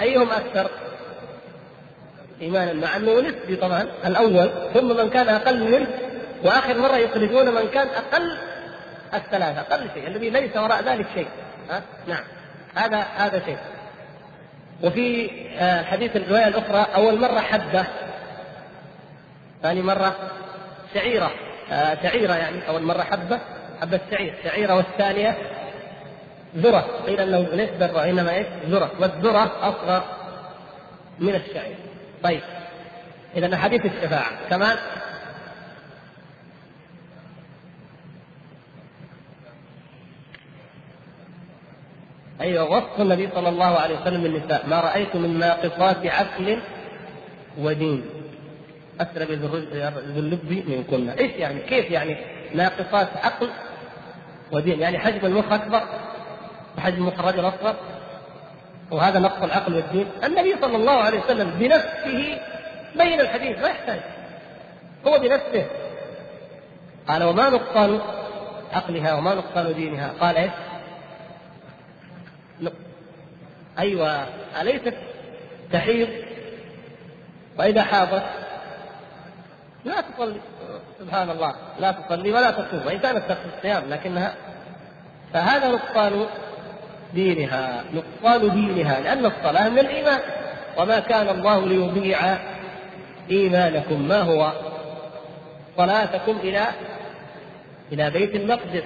[0.00, 0.70] أيهم أكثر
[2.40, 5.86] إيمانا مع أنه نسبي طبعا الأول ثم من كان أقل منه
[6.44, 8.38] وآخر مرة يخرجون من كان أقل
[9.14, 11.28] الثلاثة أقل شيء الذي ليس وراء ذلك شيء.
[12.06, 12.24] نعم.
[12.74, 13.58] هذا هذا شيء.
[14.82, 17.84] وفي آه، حديث الرواية الأخرى أول مرة حبة.
[19.62, 20.16] ثاني مرة
[20.94, 21.30] شعيرة.
[21.72, 23.40] آه، شعيرة يعني أول مرة حبة.
[23.80, 24.34] حبة شعير.
[24.44, 25.38] شعيرة والثانية
[26.56, 26.86] ذرة.
[27.06, 28.90] قيل أنه ليس ذرة إنما إيش؟ ذرة.
[29.00, 30.04] والذرة أصغر
[31.18, 31.76] من الشعير.
[32.22, 32.42] طيب.
[33.36, 34.30] إذا حديث الشفاعة.
[34.50, 34.76] كمان
[42.40, 44.66] أيوة وصف النبي صلى الله عليه وسلم للنساء.
[44.66, 46.58] ما رأيت من ناقصات عقل
[47.58, 48.04] ودين.
[49.00, 49.56] أسرب ذو
[50.18, 52.16] اللب منكن إيش يعني؟ كيف يعني
[52.54, 53.48] ناقصات عقل
[54.52, 55.82] ودين؟ يعني حجم المخ أكبر
[56.78, 57.76] وحجم مخ الرجل أصغر.
[58.90, 60.06] وهذا نقص العقل والدين.
[60.24, 62.38] النبي صلى الله عليه وسلم بنفسه
[62.96, 64.00] بين الحديث ما يحتاج.
[65.06, 65.66] هو بنفسه.
[67.08, 68.00] قال وما نقصان
[68.72, 70.50] عقلها وما نقصان دينها؟ قال إيش؟
[73.78, 74.26] أيوة
[74.60, 74.94] أليست
[75.72, 76.08] تحيض؟
[77.58, 78.22] وإذا حاضت؟
[79.84, 80.40] لا تصلي
[80.98, 84.34] سبحان الله لا تصلي ولا تصوم وإن كانت تقصد الصيام لكنها
[85.32, 86.26] فهذا نقصان
[87.14, 90.20] دينها نقصان دينها لأن الصلاة من الإيمان.
[90.78, 92.18] وما كان الله ليضيع
[93.30, 94.52] إيمانكم ما هو؟
[95.76, 96.66] صلاتكم إلى
[97.92, 98.84] إلى بيت المقدس.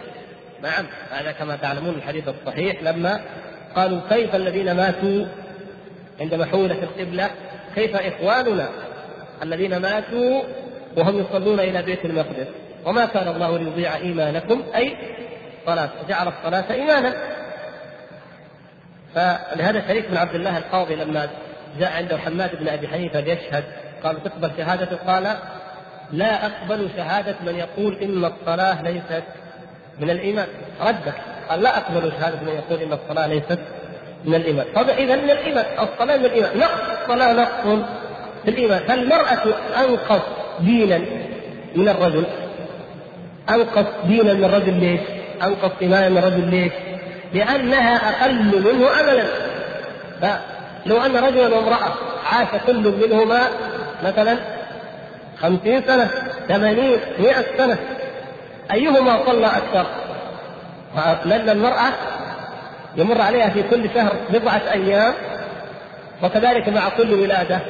[0.63, 3.21] نعم هذا كما تعلمون الحديث الصحيح لما
[3.77, 5.27] قالوا كيف الذين ماتوا
[6.21, 7.31] عند محولة القبلة؟
[7.75, 8.69] كيف إخواننا
[9.43, 10.43] الذين ماتوا
[10.97, 12.47] وهم يصلون إلى بيت المقدس؟
[12.85, 14.97] وما كان الله ليضيع إيمانكم؟ أي
[15.67, 17.15] صلاة جعل الصلاة إيمانا.
[19.15, 21.29] فلهذا شريك بن عبد الله القاضي لما
[21.79, 23.65] جاء عنده حماد بن أبي حنيفة ليشهد
[24.05, 25.37] قال تقبل شهادته قال
[26.13, 29.25] لا أقبل شهادة من يقول إن الصلاة ليست
[30.01, 30.47] من الإيمان.
[30.81, 31.15] ردك.
[31.51, 33.59] قال لا أقبل شهاده من يقول ان الصلاة ليست
[34.25, 37.85] من الإيمان، طب اذا من الإيمان، الصلاة من الإيمان، نقص الصلاة نقص
[38.45, 39.39] في الإيمان، فالمراه
[39.79, 40.23] أنقص
[40.61, 41.01] دينا
[41.77, 42.25] من الرجل
[43.51, 45.01] أنقص دينا من الرجل ليش؟
[45.43, 46.73] أنقص إيمانا من الرجل ليش؟
[47.35, 49.25] لأنها أقل منه عملا.
[50.21, 51.93] فلو أن رجلا وامرأة
[52.33, 53.41] عاش كل منهما
[54.05, 54.37] مثلا
[55.43, 56.11] خمسين سنة
[56.49, 57.79] ثمانين مئة سنة
[58.73, 59.87] أيهما صلى أكثر؟
[61.25, 61.93] لأن المرأة
[62.97, 65.15] يمر عليها في كل شهر بضعة أيام
[66.23, 67.61] وكذلك مع كل ولادة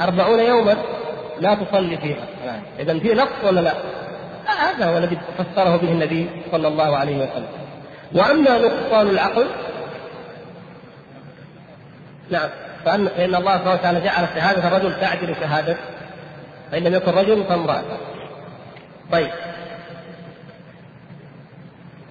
[0.00, 0.76] أربعون يوما
[1.40, 2.26] لا تصلي فيها.
[2.78, 3.72] إذا في نقص ولا لا؟
[4.46, 7.48] هذا هو الذي فسره به النبي صلى الله عليه وسلم.
[8.14, 9.46] وأما نقصان العقل
[12.30, 12.48] نعم
[12.84, 15.76] فأن فإن الله سبحانه وتعالى جعل شهادة الرجل تعدل شهادة
[16.72, 17.82] فإن لم يكن رجل فامرأة.
[19.12, 19.30] طيب.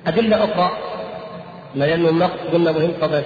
[0.09, 0.71] أدلة أخرى
[1.75, 3.23] لأن النقص قلنا مهم قبل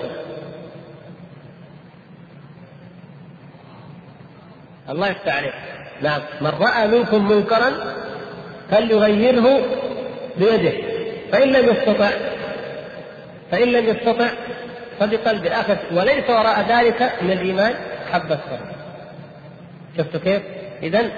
[4.89, 5.53] الله يفتح عليك.
[6.01, 6.21] نعم.
[6.41, 7.71] من رأى منكم منكرا
[8.71, 9.65] فليغيره
[10.37, 10.73] بيده.
[11.31, 12.09] فإن لم يستطع
[13.51, 14.27] فإن لم يستطع
[14.99, 15.59] فبقلبه.
[15.59, 17.73] أخذ وليس وراء ذلك من الإيمان
[18.11, 18.73] حبة خردل
[19.97, 20.41] شفتوا كيف؟
[20.83, 21.11] إذا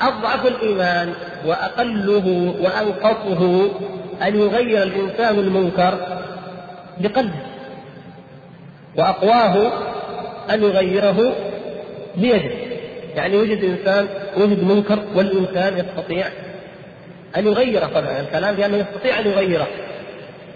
[0.00, 1.14] أضعف الإيمان
[1.46, 3.70] وأقله وأنقصه
[4.24, 5.98] أن يغير الإنسان المنكر
[7.00, 7.42] بقلبه
[8.96, 9.72] وأقواه
[10.50, 11.32] أن يغيره
[12.16, 12.50] بيده.
[13.14, 16.26] يعني وجد إنسان وجد منكر والإنسان يستطيع
[17.36, 19.66] أن يغيره طبعا الكلام بأنه يستطيع أن يغيره.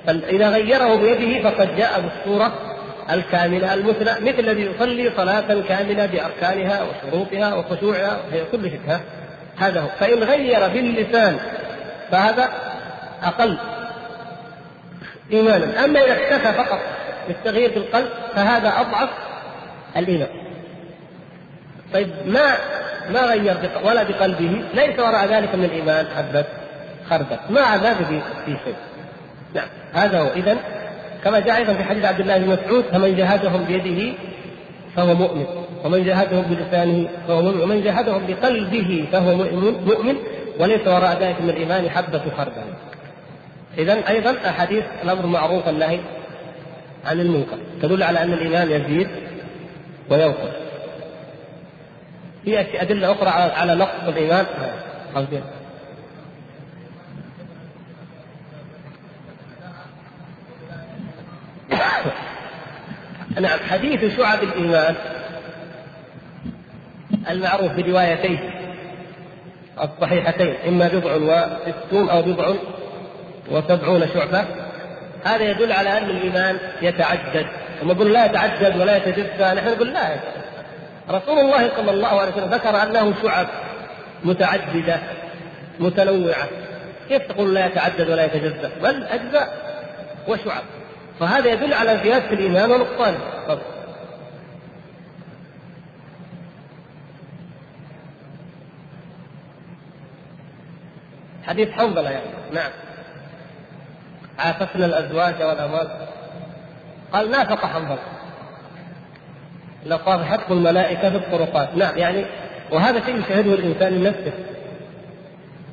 [0.07, 2.53] فإذا غيره بيده فقد جاء بالصورة
[3.11, 8.81] الكاملة المثلى مثل الذي يصلي صلاة كاملة بأركانها وشروطها وخشوعها هي كل شيء
[9.57, 9.89] هذا هو.
[10.01, 11.37] فإن غير باللسان
[12.11, 12.68] فهذا
[13.23, 13.59] أقل
[15.33, 15.85] إيمانا.
[15.85, 16.79] أما إذا اكتفى فقط
[17.29, 19.09] بالتغيير في القلب فهذا أضعف
[19.97, 20.29] الإيمان.
[21.95, 22.57] طيب ما
[23.11, 26.45] ما غير ولا بقلبه ليس وراء ذلك من الإيمان حبة
[27.11, 27.39] خردل.
[27.51, 28.23] ما عذاب في
[28.65, 28.77] شيء.
[29.55, 30.27] نعم هذا هو.
[30.37, 30.57] إذا
[31.25, 34.15] كما جاء أيضا في حديث عبد الله بن مسعود فمن جاهدهم بيده
[34.97, 35.47] فهو مؤمن
[35.85, 40.17] ومن جاهدهم بلسانه فهو مؤمن ومن جاهدهم بقلبه فهو مؤمن مؤمن
[40.59, 42.63] وليس وراء ذلك من الإيمان حبة خردل.
[43.79, 46.01] إذا أيضا أحاديث الأمر معروف النهي
[47.07, 47.59] عن المنكر.
[47.83, 49.09] تدل على أن الإيمان يزيد
[50.11, 50.69] وينقص
[52.45, 54.47] في أدلة أخرى على نقص الإيمان
[63.41, 64.95] نعم حديث شعب الإيمان
[67.31, 68.51] المعروف بروايتين
[69.83, 72.55] الصحيحتين إما بضع وستون أو بضع
[73.51, 74.45] وسبعون شعبة.
[75.25, 77.47] هذا يدل على أن الإيمان يتعدد.
[77.81, 79.55] ثم نقول لا يتعدد ولا يتجزأ.
[79.55, 80.17] نحن نقول لا.
[81.11, 83.47] رسول الله صلى الله عليه وسلم ذكر أنه شعب
[84.25, 84.97] متعددة
[85.81, 86.49] متنوعة.
[87.09, 89.57] كيف تقول لا يتعدد ولا يتجزأ؟ بل أجزاء
[90.29, 90.63] وشعب.
[91.21, 93.19] فهذا يدل على زيادة الإيمان ونقصانه
[101.49, 102.27] حديث حنظلة يعني.
[102.53, 102.71] نعم.
[104.39, 105.89] عافسنا الأزواج والأموال
[107.13, 107.99] قال نافق حنظلة
[109.87, 111.77] لصافحته الملائكة في الطرقات.
[111.77, 112.25] نعم يعني
[112.73, 114.33] وهذا شيء يشاهده الإنسان من نفسه.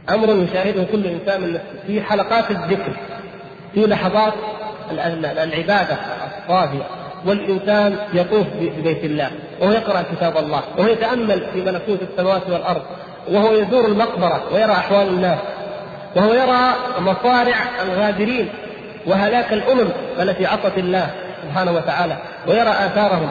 [0.09, 1.87] أمر يشاهده كل إنسان من نفسه.
[1.87, 2.93] في حلقات الذكر
[3.73, 4.33] في لحظات
[4.91, 5.97] العبادة
[6.37, 6.83] الصافية.
[7.25, 12.81] والإنسان يطوف ببيت الله وهو يقرأ كتاب الله وهو يتأمل في ملكوت السماوات والأرض
[13.31, 15.39] وهو يزور المقبرة ويرى أحوال الناس.
[16.15, 18.49] وهو يرى مصارع الغادرين
[19.05, 19.89] وهلاك الأمم
[20.19, 21.09] التي عصت الله
[21.43, 23.29] سبحانه وتعالى ويرى آثارهم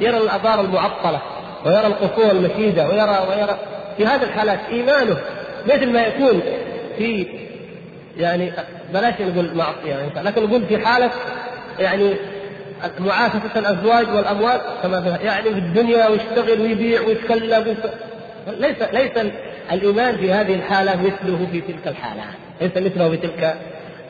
[0.00, 1.20] يرى الآثار المعطلة
[1.66, 3.58] ويرى القصور المشيدة ويرى ويرى
[3.96, 5.16] في هذه الحالات إيمانه
[5.66, 6.42] مثل ما يكون
[6.98, 7.26] في
[8.16, 8.52] يعني
[8.92, 11.10] بلاش نقول معصية يعني لكن نقول في حالة
[11.78, 12.14] يعني
[12.98, 17.76] معافسة الأزواج والأموال كما يعني في الدنيا ويشتغل ويبيع ويتكلم
[18.46, 19.32] ليس ليس
[19.72, 23.56] الإيمان في هذه الحالة مثله في تلك الحالات ليس مثله في تلك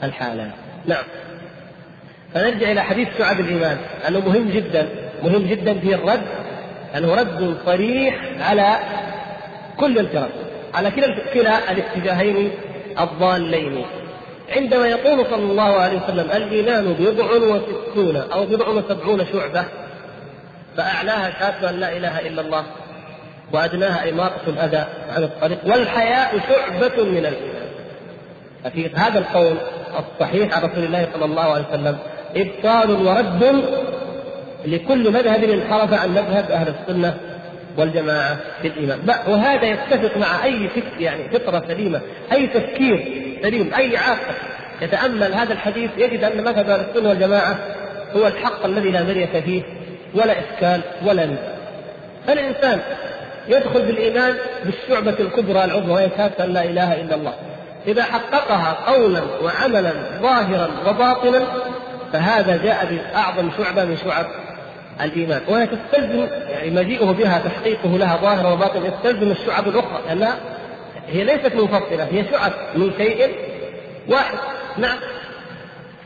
[0.02, 0.52] الحالات
[0.86, 1.04] نعم.
[2.34, 3.76] فنرجع إلى حديث شعب الإيمان.
[4.08, 4.88] أنه مهم جدا.
[5.22, 6.22] مهم جدا في الرد.
[6.96, 8.76] أنه رد صريح على
[9.76, 10.30] كل الفرق.
[10.74, 12.50] على كلا كلا الاتجاهين
[13.00, 13.84] الضالين.
[14.56, 19.64] عندما يقول صلى الله عليه وسلم الإيمان بضع وستون أو بضع وسبعون شعبة
[20.76, 22.64] فأعلاها شهادة أن لا إله إلا الله.
[23.54, 24.84] وأدناها إماطة الأذى
[25.16, 25.58] عن الطريق.
[25.66, 27.64] والحياء شعبة من الإيمان.
[28.64, 29.56] ففي هذا القول
[29.98, 31.98] الصحيح عن رسول الله صلى الله عليه وسلم.
[32.36, 33.64] إبطال ورد
[34.66, 37.14] لكل مذهب انحرف عن مذهب أهل السنة
[37.76, 38.98] والجماعة في الإيمان.
[39.28, 42.00] وهذا يتفق مع أي فكر يعني فطرة سليمة
[42.32, 44.34] أي تفكير سليم أي عاقل
[44.82, 47.58] يتأمل هذا الحديث يجد أن مذهب أهل السنة والجماعة
[48.16, 49.62] هو الحق الذي لا مرية فيه
[50.14, 51.54] ولا إشكال ولا نزاع
[52.26, 52.80] فالإنسان
[53.48, 54.34] يدخل بالإيمان
[54.64, 57.34] بالشعبة الكبرى العظمى وهي شهادة أن لا إله إلا الله.
[57.86, 59.92] إذا حققها قولا وعملا
[60.22, 61.46] ظاهرا وباطنا
[62.12, 64.26] فهذا جاء بأعظم شعبة من شعب
[65.00, 65.40] الإيمان.
[65.48, 70.02] وهي تستلزم يعني مجيئه بها تحقيقه لها ظاهرا وباطنا يستلزم الشعب الأخرى.
[70.06, 70.36] لأنها
[71.08, 73.34] هي ليست منفصلة هي شعب من شيء
[74.08, 74.38] واحد.
[74.78, 74.96] نعم.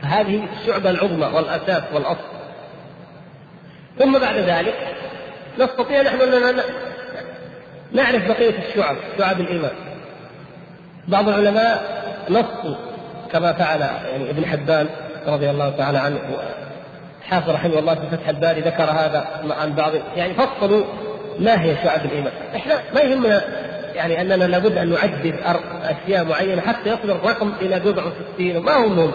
[0.01, 2.39] فهذه الشعبة العظمى والأساس والأصل.
[3.99, 4.75] ثم بعد ذلك
[5.59, 6.61] نستطيع نحن أن
[7.93, 9.71] نعرف بقية الشعب شعب الإيمان.
[11.07, 12.75] بعض العلماء نصوا
[13.31, 14.87] كما فعل يعني ابن حبان
[15.27, 16.19] رضي الله تعالى عنه.
[17.29, 19.27] حافظ رحمه الله في فتح الباري ذكر هذا
[19.61, 20.83] عن بعض يعني فصلوا
[21.39, 23.41] ما هي شعب الإيمان، إحنا ما يهمنا
[23.95, 25.35] يعني أننا لابد أن نعدد
[25.83, 29.11] أشياء معينة حتى يصل الرقم إلى بضع وستين وما هو مهم.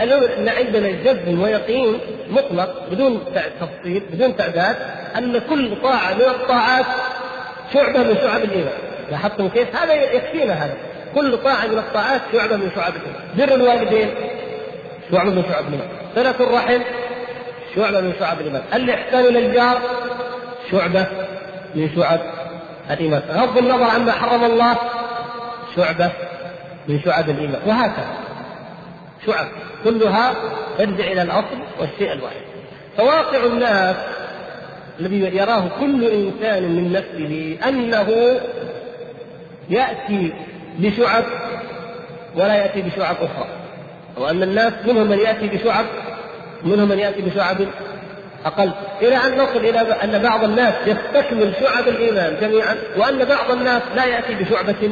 [0.00, 1.98] المهم إن عندنا جزم ويقين
[2.30, 3.20] مطلق بدون
[3.60, 4.76] تفصيل بدون تعداد
[5.16, 6.86] أن كل طاعة من الطاعات
[7.74, 8.78] شعبة من شعب الإيمان.
[9.10, 10.76] لاحظتم كيف؟ هذا يكفينا هذا.
[11.14, 13.22] كل طاعة من الطاعات شعبة من شعب الإيمان.
[13.36, 14.14] بر الوالدين
[15.12, 15.88] شعبه من شعب الإيمان.
[16.14, 16.80] صلة الرحم
[17.76, 18.62] شعبة من شعب الإيمان.
[18.74, 19.78] الإحسان إلى الجار
[20.70, 21.06] شعبة
[21.74, 22.20] من شعب
[22.90, 24.76] الإيمان غض النظر عما حرم الله
[25.76, 26.10] شعبة
[26.88, 28.16] من شعب الإيمان وهكذا
[29.26, 29.46] شعب
[29.84, 30.34] كلها
[30.78, 32.36] ترجع إلى الأصل والشيء الواحد
[32.96, 33.96] فواقع الناس
[35.00, 38.40] الذي يراه كل إنسان من نفسه أنه
[39.70, 40.32] يأتي
[40.78, 41.24] بشعب
[42.36, 43.46] ولا يأتي بشعب أخرى.
[44.16, 45.84] وأن الناس منهم من يأتي بشعب
[46.64, 47.56] منهم من يأتي بشعب
[48.44, 48.70] أقل.
[49.02, 54.04] إلى أن نصل إلى أن بعض الناس يستكمل شعب الإيمان جميعا وأن بعض الناس لا
[54.04, 54.90] يأتي بشعبة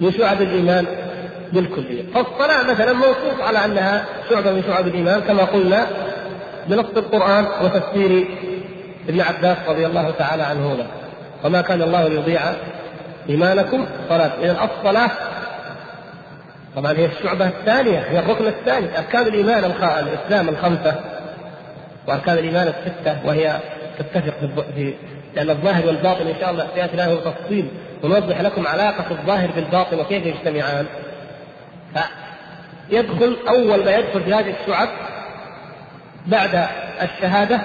[0.00, 0.86] من شعب الإيمان
[1.52, 2.02] بالكلية.
[2.14, 5.86] فالصلاة مثلا موصوف على أنها شعبة من شعب الإيمان كما قلنا
[6.68, 8.26] بنص القرآن وتفسير
[9.08, 10.86] ابن عباس رضي الله تعالى عنهما.
[11.44, 12.40] وما كان الله ليضيع
[13.28, 15.10] إيمانكم صلاة إذا الصلاة
[16.76, 20.94] طبعا هي الشعبة الثانية هي الركن الثاني أركان الإيمان الإسلام الخمسة
[22.06, 23.56] وأركان الإيمان الستة وهي
[23.98, 24.34] تتفق
[24.74, 24.94] في
[25.36, 27.68] لأن الظاهر والباطن إن شاء الله سيأتي له تفصيل
[28.02, 30.86] ونوضح لكم علاقة الظاهر بالباطن وكيف يجتمعان.
[32.88, 34.88] فيدخل أول ما يدخل في هذه الشعب
[36.26, 36.66] بعد
[37.02, 37.60] الشهادة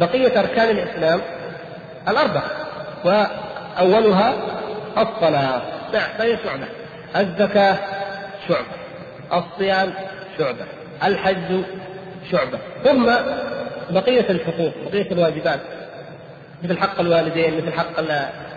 [0.00, 1.20] بقية أركان الإسلام
[2.08, 2.50] الاربعه
[3.04, 4.34] وأولها
[4.98, 5.62] الصلاة.
[5.92, 6.66] نعم فهي شعبه
[7.16, 7.78] الزكاة
[8.48, 8.66] شعبة
[9.32, 9.92] الصيام
[10.38, 10.64] شعبة
[11.04, 11.62] الحج
[12.32, 12.58] شعبة.
[12.84, 13.06] ثم
[13.90, 15.60] بقية الحقوق بقية الواجبات
[16.62, 18.00] مثل حق الوالدين مثل حق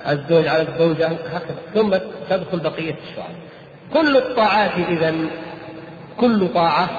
[0.09, 1.55] الزوج على الزوجة هكذا.
[1.73, 1.95] ثم
[2.29, 3.35] تدخل بقية الشعب.
[3.93, 5.15] كل الطاعات إذا
[6.19, 6.89] كل طاعة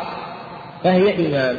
[0.84, 1.56] فهي إيمان.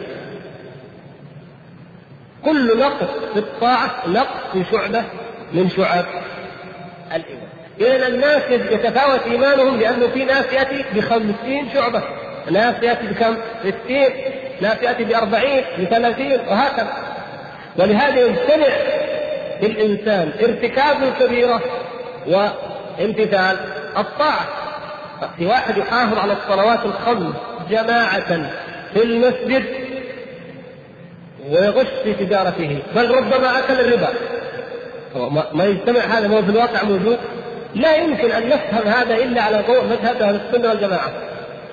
[2.46, 5.04] كل نقص في الطاعة نقص في شعبة
[5.54, 6.06] من شعب
[7.16, 7.48] الإيمان.
[7.80, 12.04] إذا الناس يتفاوت إيمانهم لأنه في ناس يأتي بخمسين شعبة
[12.52, 14.10] ناس يأتي بكم؟ ستين
[14.62, 16.94] ناس يأتي بأربعين بثلاثين وهكذا.
[17.78, 18.76] ولهذا يمتنع
[19.62, 21.62] للإنسان ارتكاب الكبيرة
[22.28, 23.58] وامتثال
[23.98, 24.48] الطاعة.
[25.38, 27.36] في واحد يحافظ على الصلوات الخمس
[27.70, 28.50] جماعة
[28.94, 29.85] في المسجد
[31.50, 32.80] ويغش في تجارته.
[32.96, 34.10] بل ربما أكل الربا.
[35.54, 37.18] ما يجتمع هذا هو في الواقع موجود.
[37.76, 41.12] لا يمكن أن نفهم هذا إلا على ضوء مذهب أهل السنة والجماعة.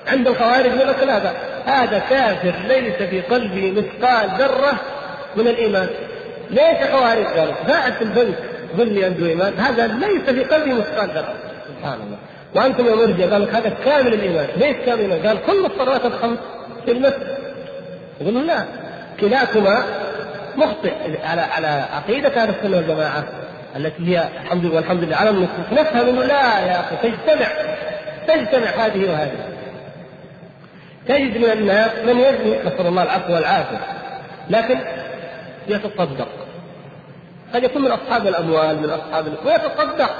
[0.07, 1.31] عند الخوارج يقول لك لا
[1.65, 4.73] هذا كافر ليس في قلبه مثقال ذرة
[5.35, 5.89] من الإيمان.
[6.49, 7.53] ليش خوارج قالوا
[7.91, 8.35] في البنك
[8.77, 9.53] ظل عنده إيمان.
[9.59, 11.33] هذا ليس في قلبه مثقال ذرة.
[11.67, 12.17] سبحان الله.
[12.55, 14.47] وأنتم يا مرجع قالوا هذا كامل الإيمان.
[14.57, 15.27] ليش كامل الإيمان.
[15.27, 16.37] قال كل الصلوات الخمس
[16.85, 17.37] في المسجد.
[18.21, 18.63] يقولوا لا.
[19.27, 19.83] كلاكما
[20.55, 20.93] مخطئ.
[21.23, 23.23] على على عقيدة أهل السنة والجماعة
[23.75, 25.65] التي هي الحمد لله والحمد لله على النصوص.
[25.71, 27.47] نفهم إنه لا يا أخي تجتمع
[28.27, 29.49] تجتمع هذه وهذه.
[31.07, 33.79] تجد من الناس من يزني نسأل الله العفو والعافية
[34.49, 34.79] لكن
[35.67, 36.27] يتصدق.
[37.53, 40.15] قد يكون من أصحاب الأموال من أصحاب ويتصدق.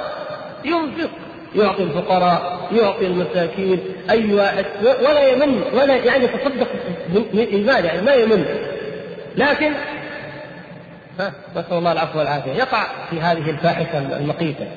[0.66, 1.10] ينفق.
[1.56, 3.80] يعطي الفقراء يعطي المساكين.
[4.10, 6.68] أي واحد ولا يمن ولا يعني يتصدق
[7.14, 8.73] بالإيمان يعني ما يمن.
[9.38, 9.74] لكن
[11.56, 12.52] نسأل الله العفو والعافية.
[12.52, 14.68] يقع في هذه الفاحشة المقيتة.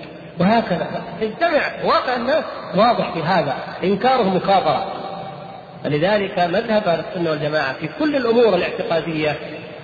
[0.40, 0.86] وهكذا
[1.20, 2.44] تجتمع واقع الناس
[2.74, 3.54] واضح في هذا.
[3.84, 4.92] إنكاره مكابرة.
[5.84, 9.36] فلذلك مذهب أهل السنة والجماعة في كل الأمور الاعتقادية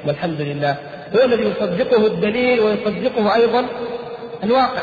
[0.06, 0.76] والحمد لله
[1.16, 3.66] هو الذي يصدقه الدليل ويصدقه أيضا
[4.44, 4.82] الواقع.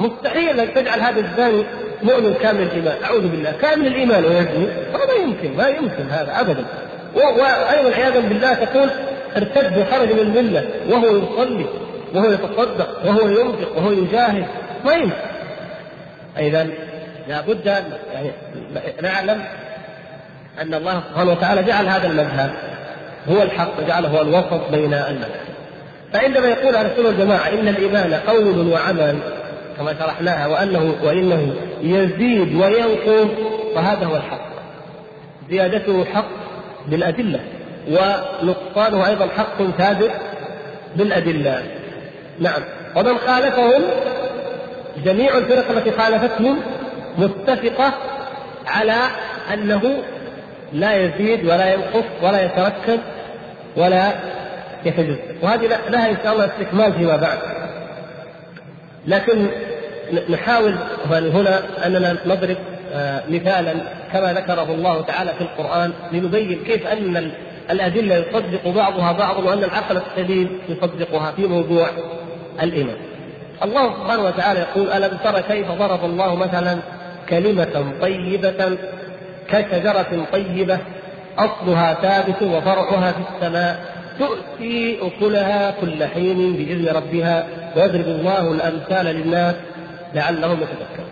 [0.00, 1.64] مستحيل أن تجعل هذا الزاني
[2.02, 2.96] مؤمن كامل الإيمان.
[3.04, 4.68] أعوذ بالله كامل الإيمان ويزني.
[4.94, 6.64] هذا يمكن ما يمكن هذا ابدا.
[7.14, 8.90] وأيضا عياذا بالله تقول
[9.36, 11.66] ارتد وخرج من الملة وهو يصلي
[12.14, 14.46] وهو يتصدق وهو ينفق وهو يجاهد.
[14.84, 15.12] ما يمكن
[16.38, 16.68] اذا
[17.28, 18.30] لابد يعني
[19.02, 19.44] نعلم
[20.60, 22.50] أن الله سبحانه وتعالى جعل هذا المذهب
[23.28, 25.48] هو الحق وجعله هو الوسط بين المذهب
[26.12, 29.18] فعندما يقول أهل السنة والجماعة إن الإيمان قول وعمل
[29.78, 33.28] كما شرحناها وانه وإنه يزيد وينقص
[33.74, 34.48] فهذا هو الحق.
[35.50, 36.28] زيادته حق
[36.86, 37.40] بالادله
[37.88, 40.10] ونقصانه أيضا حق ثابت
[40.96, 41.62] بالأدلة.
[42.40, 42.62] نعم.
[42.96, 43.82] ومن خالفهم
[45.04, 46.60] جميع الفرق التي خالفتهم
[47.18, 47.94] متفقة
[48.66, 48.96] على
[49.54, 50.02] أنه
[50.72, 53.00] لا يزيد ولا ينقص ولا يتركب
[53.76, 54.12] ولا
[54.84, 55.18] يتجزأ.
[55.42, 57.38] وهذه لها إن شاء الله استكمال فيما بعد.
[59.06, 59.46] لكن
[60.28, 60.74] نحاول
[61.10, 62.56] هنا أننا نضرب
[62.92, 63.74] آه، مثالا
[64.12, 67.32] كما ذكره الله تعالى في القرآن لنبين كيف أن
[67.70, 71.88] الأدلة يصدق بعضها بعضا وأن العقل السليم يصدقها في موضوع
[72.62, 72.96] الإيمان.
[73.64, 76.78] الله سبحانه وتعالى يقول ألم تر كيف ضرب الله مثلا
[77.28, 78.78] كلمة طيبة
[79.48, 80.78] كشجرة طيبة
[81.38, 83.80] أصلها ثابت وفرعها في السماء
[84.18, 87.46] تؤتي أكلها كل حين بإذن ربها
[87.76, 89.54] ويضرب الله الأمثال للناس
[90.14, 91.10] لعلهم يتذكرون.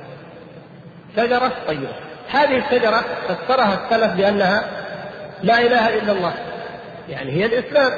[1.16, 1.88] شجرة طيبة.
[2.30, 4.64] هذه الشجرة فسرها السلف بأنها
[5.42, 6.34] لا إله إلا الله.
[7.08, 7.92] يعني هي الإسلام.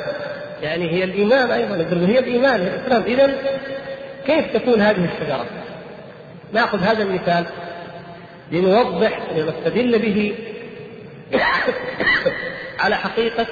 [0.62, 3.02] يعني هي الإيمان أيضا هي الإيمان هي الإسلام.
[3.02, 3.34] اذا
[4.26, 5.46] كيف تكون هذه الشجرة؟
[6.52, 7.44] نأخذ هذا المثال
[8.52, 10.34] لنوضح لنستدل به
[12.80, 13.46] على حقيقة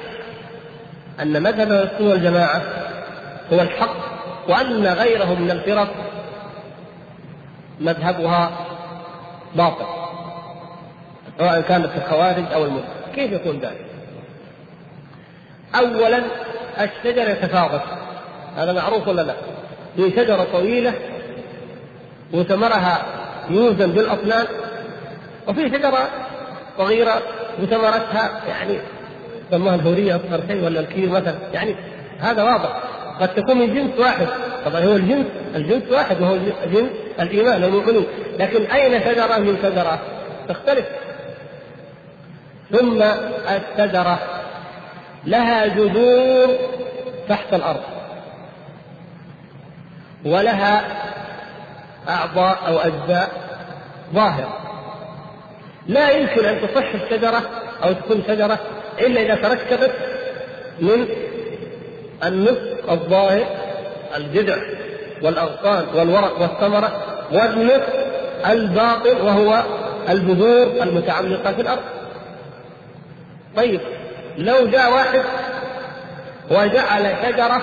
[1.22, 2.62] أن مذهب السنة والجماعة
[3.52, 3.96] هو الحق
[4.48, 5.94] وأن غيره من الفرق
[7.80, 8.66] مذهبها
[9.54, 9.86] باطل
[11.38, 13.95] سواء كانت الخوارج أو المسلم كيف يكون ذلك؟
[15.74, 16.22] أولا
[16.80, 17.80] الشجر يتفاضل
[18.56, 19.34] هذا معروف ولا لا؟
[19.96, 20.94] في شجرة طويلة
[22.32, 23.02] وثمرها
[23.50, 24.46] يوزن بالأطنان
[25.48, 26.08] وفي شجرة
[26.78, 27.22] صغيرة
[27.62, 28.78] وثمرتها يعني
[29.50, 31.34] سموها الهورية اصغر شيء ولا الكير مثلا.
[31.52, 31.76] يعني
[32.20, 32.80] هذا واضح.
[33.20, 34.26] قد تكون من جنس واحد.
[34.64, 36.36] طبعا هو الجنس الجنس واحد وهو
[36.72, 36.90] جنس
[37.20, 38.06] الإيمان المؤمنون
[38.38, 39.98] لكن أين شجرة؟ من شجرة
[40.48, 40.86] تختلف.
[42.72, 44.18] ثم الشجرة
[45.26, 46.58] لها جذور
[47.28, 47.82] تحت الأرض.
[50.24, 50.84] ولها
[52.08, 53.30] أعضاء أو أجزاء
[54.14, 54.58] ظاهرة.
[55.86, 57.42] لا يمكن أن تصح الشجرة
[57.84, 58.58] أو تكون شجرة
[58.98, 59.92] إلا إذا تركبت
[60.80, 61.06] من
[62.24, 63.46] النصف الظاهر
[64.16, 64.56] الجذع
[65.22, 67.02] والأغصان والورق والثمرة
[67.32, 67.88] والنصف
[68.46, 69.62] الباطن وهو
[70.08, 71.82] البذور المتعلقه في الأرض.
[73.56, 73.80] طيب.
[74.38, 75.22] لو جاء واحد
[76.50, 77.62] وجعل شجرة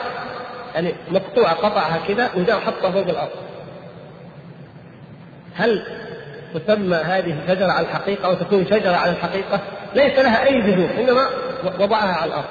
[0.76, 3.32] يعني مقطوعة قطعها كذا وجاء وحطها فوق الأرض.
[5.56, 5.84] هل
[6.54, 9.60] تسمى هذه الشجرة على الحقيقة أو تكون شجرة على الحقيقة؟
[9.96, 11.30] ليس لها أي جذور إنما
[11.80, 12.46] وضعها على الأرض.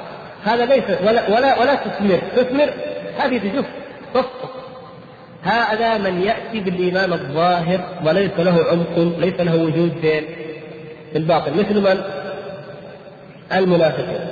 [0.44, 2.18] هذا ليس ولا ولا ولا تثمر.
[2.36, 2.72] تثمر
[3.18, 3.66] هذه تجف
[4.14, 4.50] تسقط
[5.42, 9.92] هذا من يأتي بالإيمان الظاهر وليس له عمق ليس له وجود
[11.12, 12.21] في الباطن مثل من؟
[13.52, 14.26] المنافقون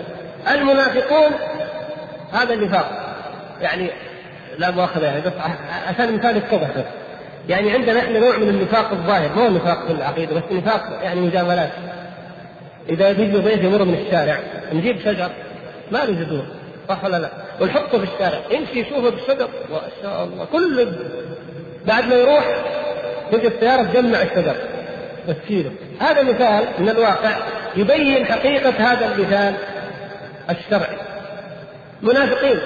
[0.50, 1.30] المنافقون
[2.32, 3.16] هذا النفاق.
[3.60, 3.90] يعني
[4.58, 5.32] لا مؤاخذة يعني بس
[5.88, 6.84] عشان المثال يتضح بس.
[7.48, 11.70] يعني عندنا إحنا نوع من النفاق الظاهر مو نفاق في العقيدة بس نفاق يعني مجاملات.
[12.88, 14.40] إذا يجي ضيف يمر من الشارع
[14.72, 15.30] نجيب شجر
[15.90, 16.44] ما له جذور
[16.88, 17.28] صح ولا لا؟
[17.60, 20.88] ونحطه في الشارع يمشي يشوفه بالشجر ما شاء الله كل
[21.86, 22.44] بعد ما يروح
[23.32, 24.54] تجي السيارة تجمع الشجر
[25.28, 27.36] وتشيله هذا مثال من الواقع.
[27.76, 29.54] يبين حقيقة هذا المثال
[30.50, 30.96] الشرعي.
[32.02, 32.58] منافقين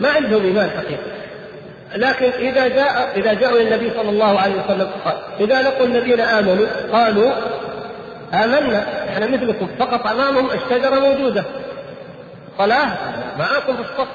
[0.00, 1.18] ما عندهم إيمان حقيقي.
[1.94, 6.66] لكن إذا جاء إذا جاءوا النبي صلى الله عليه وسلم قال إذا لقوا الذين آمنوا
[6.92, 7.32] قالوا
[8.34, 9.68] آمنا إحنا مثلكم.
[9.78, 11.44] فقط أمامهم الشجرة موجودة.
[12.58, 12.96] صلاة
[13.38, 14.08] معاكم في الصف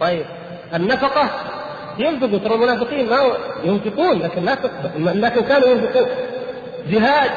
[0.00, 0.24] طيب
[0.74, 1.30] النفقة
[1.98, 3.18] ينفقوا ترى المنافقين ما
[3.64, 4.56] ينفقون لكن لا
[4.98, 6.06] لكن كانوا ينفقون.
[6.88, 7.30] جهاد.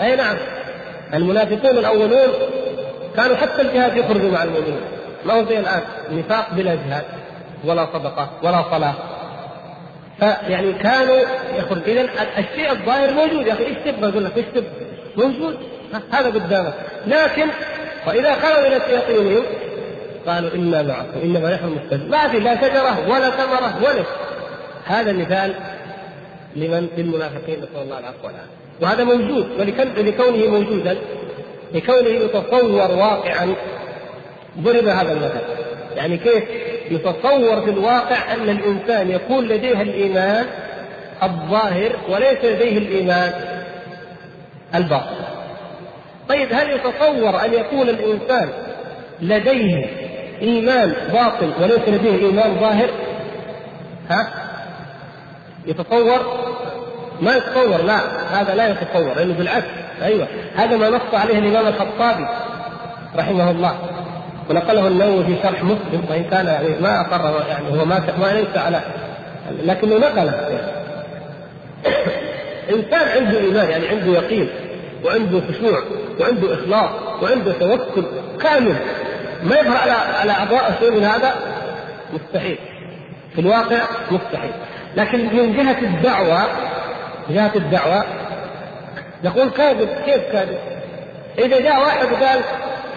[0.00, 0.36] أي نعم.
[1.14, 2.32] المنافقون الأولون
[3.16, 4.80] كانوا حتى الجهاد يخرجوا مع المؤمنين.
[5.24, 7.04] ما هو زي الآن؟ نفاق بلا جهاد
[7.64, 8.94] ولا صدقة ولا صلاة.
[10.18, 11.16] فيعني كانوا
[11.56, 11.88] يخرج.
[11.88, 13.66] إذا الشيء الظاهر موجود يا أخي.
[13.66, 14.70] إيش تبغى؟ أقول لك إيش تبغى؟
[15.16, 15.56] موجود.
[16.10, 16.74] هذا قدامك.
[17.06, 17.48] لكن
[18.06, 19.42] وإذا خلوا إلى شياطينهم
[20.26, 24.04] قالوا إنا معكم إنما نحن مستجيب ما في لا شجرة ولا ثمرة ولا
[24.84, 25.54] هذا مثال
[26.56, 28.67] لمن؟ للمنافقين نسأل الله العفو والعافية.
[28.82, 29.46] وهذا موجود
[29.98, 30.98] ولكونه موجودا
[31.74, 33.54] لكونه يتصور واقعا
[34.58, 35.40] ضرب هذا المثل.
[35.96, 36.44] يعني كيف
[36.90, 40.46] يتصور في الواقع أن الإنسان يكون لديه الإيمان
[41.22, 43.32] الظاهر وليس لديه الإيمان
[44.74, 45.16] الباطل
[46.28, 48.48] طيب هل يتصور أن يكون الإنسان
[49.20, 49.86] لديه
[50.42, 52.90] إيمان باطل وليس لديه إيمان ظاهر؟
[54.10, 54.28] ها؟
[55.66, 56.48] يتصور؟
[57.20, 58.00] ما يتصور لا
[58.40, 59.66] هذا لا يتصور لأنه بالعكس
[60.02, 60.28] أيوه.
[60.56, 62.26] هذا ما نص عليه الإمام الخطابي
[63.16, 63.74] رحمه الله
[64.50, 68.56] ونقله النووي في شرح مسلم وإن كان يعني ما أقر يعني هو ما ما ليس
[68.56, 68.80] على
[69.64, 70.30] لكنه نقله
[72.74, 74.48] إنسان عنده إيمان يعني عنده يقين
[75.04, 75.82] وعنده خشوع
[76.20, 76.90] وعنده إخلاص
[77.22, 78.04] وعنده توكل
[78.40, 78.76] كامل
[79.42, 81.34] ما يظهر على على اعضاء شيء من هذا؟
[82.12, 82.58] مستحيل.
[83.34, 84.50] في الواقع مستحيل.
[84.96, 86.46] لكن من جهة الدعوة
[87.30, 88.04] جهه الدعوة
[89.24, 90.58] نقول كاذب كيف كاذب؟
[91.38, 92.40] إذا جاء واحد وقال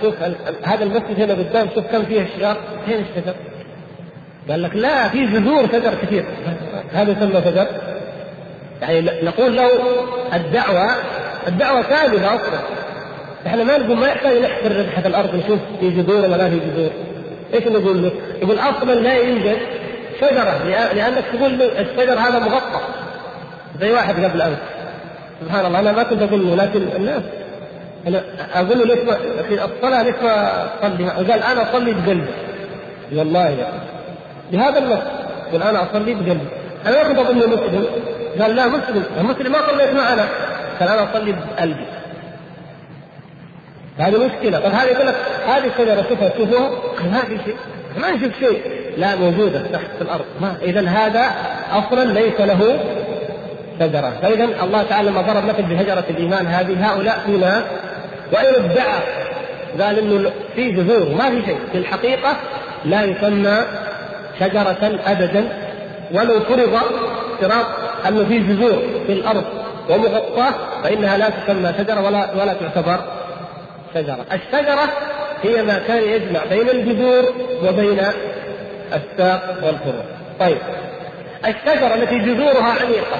[0.01, 0.15] شوف
[0.63, 3.36] هذا المسجد هنا قدام شوف كم فيه اشجار فين الشجر؟
[4.49, 6.25] قال لك لا في جذور شجر كثير
[6.93, 7.67] هذا يسمى شجر
[8.82, 9.69] يعني نقول له
[10.34, 10.95] الدعوة
[11.47, 12.59] الدعوة كاملة أصلا
[13.47, 16.91] إحنا ما نقول ما يحتاج نحفر ربحة الأرض نشوف في جذور ولا لا في جذور
[17.53, 18.11] إيش نقول له؟
[18.41, 19.57] يقول أصلا لا يوجد
[20.21, 20.63] شجرة
[20.93, 22.82] لأنك تقول الشجر هذا مغطى
[23.82, 24.57] زي واحد قبل أمس
[25.41, 27.21] سبحان الله أنا ما كنت له لكن الناس
[28.07, 28.23] أنا
[28.53, 28.99] أقول له ليش
[29.47, 32.25] في الصلاة ليش ما اصلي؟ قال أنا أصلي بقلبي.
[33.15, 33.67] والله يا
[34.51, 34.99] بهذا النص
[35.51, 36.47] قال أنا أصلي بقلبي.
[36.86, 37.86] أنا ما كنت اظنه مسلم
[38.41, 39.03] قال لا مسلم.
[39.19, 40.25] المسلم ما صليت معنا
[40.79, 41.86] قال أنا أصلي بقلبي.
[43.97, 44.59] هذه مشكلة.
[44.59, 45.15] طيب هذه يقول لك
[45.47, 46.69] هذه الشجره شوفها شوفوها.
[47.11, 47.55] ما في شيء.
[48.01, 48.61] ما نشوف شيء.
[48.97, 50.25] لا موجودة تحت في الأرض.
[50.41, 51.32] ما اذا هذا
[51.71, 52.79] أصلا ليس له
[53.80, 54.13] شجرة.
[54.22, 57.63] فاذا الله تعالى لما ضرب مثل بشجرة الإيمان هذه هؤلاء في ناس
[58.32, 58.99] وإن ادعى
[59.80, 61.59] قال إنه في جذور ما في شيء.
[61.72, 62.36] في الحقيقة
[62.86, 63.57] لا يسمى
[64.39, 65.47] شجرة ابدا.
[66.13, 66.80] ولو فرض
[67.34, 67.65] افتراض
[68.07, 69.43] أنه في جذور في الأرض
[69.89, 70.53] ومغطاة
[70.84, 72.99] فإنها لا تسمى شجرة ولا ولا تعتبر
[73.95, 74.89] شجرة، الشجرة
[75.43, 77.24] هي ما كان يجمع بين الجذور
[77.63, 77.99] وبين
[78.93, 80.03] الساق والفروع.
[80.39, 80.57] طيب
[81.45, 83.17] الشجرة التي جذورها عميقة.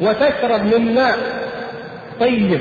[0.00, 1.18] وتشرب من ماء
[2.20, 2.60] طيب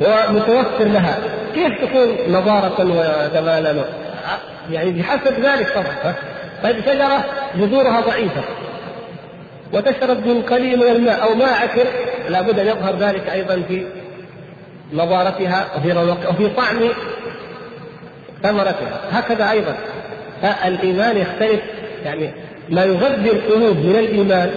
[0.00, 1.18] ومتوفر لها.
[1.54, 3.84] كيف تكون نضارة وجمالا
[4.70, 6.14] يعني بحسب ذلك طبعا
[6.62, 7.24] طيب شجرة
[7.56, 8.42] جذورها ضعيفة
[9.72, 11.86] وتشرب من قليل من الماء أو ماء عكر
[12.28, 13.86] لابد أن يظهر ذلك أيضا في
[14.92, 16.88] نضارتها وفي وفي طعم
[18.42, 19.00] ثمرتها.
[19.12, 19.76] هكذا أيضا.
[20.42, 21.60] فالإيمان يختلف
[22.04, 22.30] يعني
[22.68, 24.50] ما يغذي القلوب من الإيمان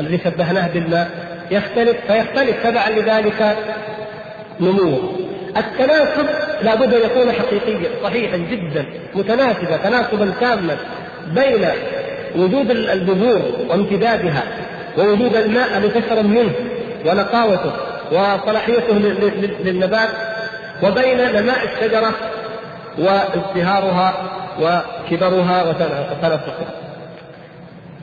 [0.00, 1.10] الذي شبهناه بالماء
[1.50, 3.56] يختلف فيختلف تبعا لذلك
[4.60, 5.12] نموه.
[5.56, 6.26] التناسب
[6.62, 8.84] لابد أن يكون حقيقيا صحيحا جدا
[9.14, 10.76] متناسبا تناسبا تاما
[11.26, 11.68] بين
[12.36, 14.42] وجود البذور وامتدادها
[14.98, 16.52] ووجود الماء تشرب منه
[17.06, 17.72] ونقاوته
[18.12, 18.94] وصلاحيته
[19.64, 20.08] للنبات
[20.82, 22.12] وبين نماء الشجرة
[22.98, 24.14] وازدهارها
[24.60, 26.74] وكبرها وتناسقها.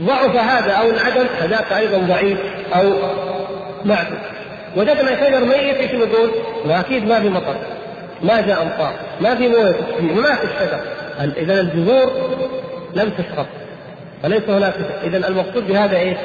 [0.01, 2.39] ضعف هذا أو انعدم فذاك أيضا ضعيف
[2.75, 2.93] أو
[3.86, 4.19] معدوم
[4.75, 6.32] وجدنا شجر ميت إيش نقول؟
[6.65, 7.55] واكيد ما في مطر
[8.23, 10.80] ما جاء أمطار ما في موية ما في الشجر
[11.38, 12.11] إذا الجذور
[12.95, 13.45] لم تشرب.
[14.23, 14.73] فليس هناك
[15.03, 16.17] اذا المقصود بهذا إيش؟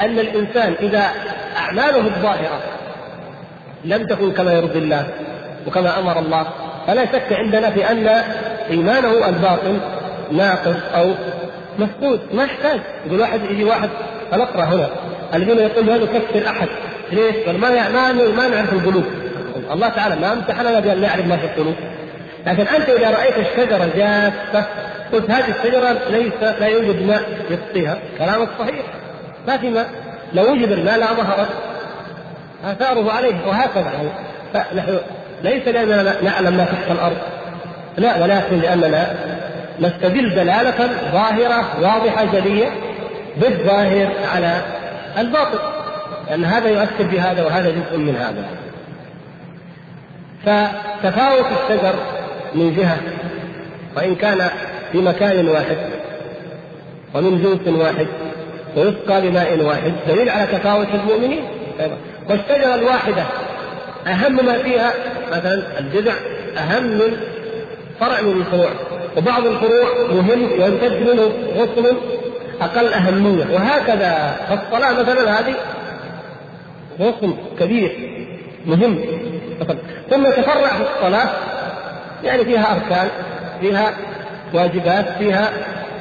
[0.00, 1.10] أن الإنسان إذا
[1.56, 2.60] أعماله الظاهرة
[3.84, 5.06] لم تكن كما يرضي الله
[5.66, 6.46] وكما أمر الله
[6.86, 8.06] فلا شك عندنا في أن
[8.70, 9.80] إيمانه الباطن
[10.32, 11.10] ناقص أو
[11.78, 12.80] مفقود ما يحتاج.
[13.06, 13.88] يقول واحد يجي واحد
[14.30, 14.88] فنقرأ هنا.
[15.34, 16.68] الذين يقول هذا كفر أحد.
[17.12, 19.04] ليش؟ قال ما ما ما نعرف القلوب.
[19.70, 21.74] الله تعالى ما امتحننا بأن نعرف ما في القلوب.
[22.46, 24.66] لكن أنت إذا رأيت الشجرة جافة
[25.12, 27.98] قلت هذه الشجرة ليس لا يوجد ماء يسقيها.
[28.18, 28.84] كلامك صحيح.
[29.48, 29.90] ما في ماء.
[30.32, 31.48] لو وجد الماء لا ظهرت.
[32.64, 33.92] آثاره عليه وهكذا.
[33.92, 34.08] يعني
[34.54, 34.98] فنحن
[35.42, 37.16] ليس لأننا نعلم ما تحت الأرض.
[37.98, 39.14] لا ولكن لأننا
[39.80, 42.66] نستدل دلالة ظاهرة واضحة جلية
[43.36, 44.62] بالظاهر على
[45.18, 45.58] الباطل
[46.28, 48.44] لأن هذا يؤثر في هذا وهذا جزء من هذا.
[50.46, 51.94] فتفاوت الشجر
[52.54, 52.98] من جهة
[53.96, 54.50] وإن كان
[54.92, 55.76] في مكان واحد
[57.14, 58.06] ومن جنس واحد
[58.76, 61.44] ويسقى بماء واحد دليل على تفاوت المؤمنين.
[62.28, 63.22] والشجرة الواحدة
[64.06, 64.92] أهم ما فيها
[65.32, 66.12] مثلا الجذع
[66.58, 67.16] أهم من
[68.00, 68.70] فرع من الفروع.
[69.16, 71.96] وبعض الفروع مهم ويمتد منه غصن
[72.60, 73.44] أقل أهمية.
[73.54, 75.54] وهكذا فالصلاة مثلا هذه
[77.00, 77.92] ركن كبير
[78.66, 78.98] مهم.
[80.10, 81.28] ثم يتفرع في الصلاة
[82.24, 83.08] يعني فيها أركان
[83.60, 83.92] فيها
[84.54, 85.50] واجبات فيها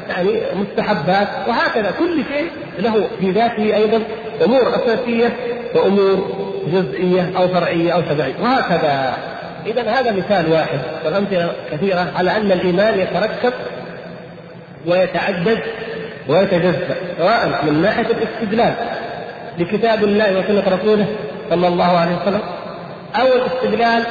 [0.09, 1.91] يعني مستحبات وهكذا.
[1.99, 2.49] كل شيء
[2.79, 4.01] له في ذاته أيضا
[4.45, 5.35] أمور أساسية
[5.75, 6.27] وأمور
[6.67, 9.17] جزئية أو فرعية أو تبعية وهكذا.
[9.65, 10.79] إذا هذا مثال واحد.
[11.05, 13.53] والأمثلة كثيرة على أن الإيمان يتركب
[14.87, 15.59] ويتعدد
[16.27, 18.73] ويتجزأ سواء من ناحية الاستدلال.
[19.59, 21.05] بكتاب الله وسنة رسوله
[21.49, 22.41] صلى الله عليه وسلم
[23.15, 24.03] أو الاستدلال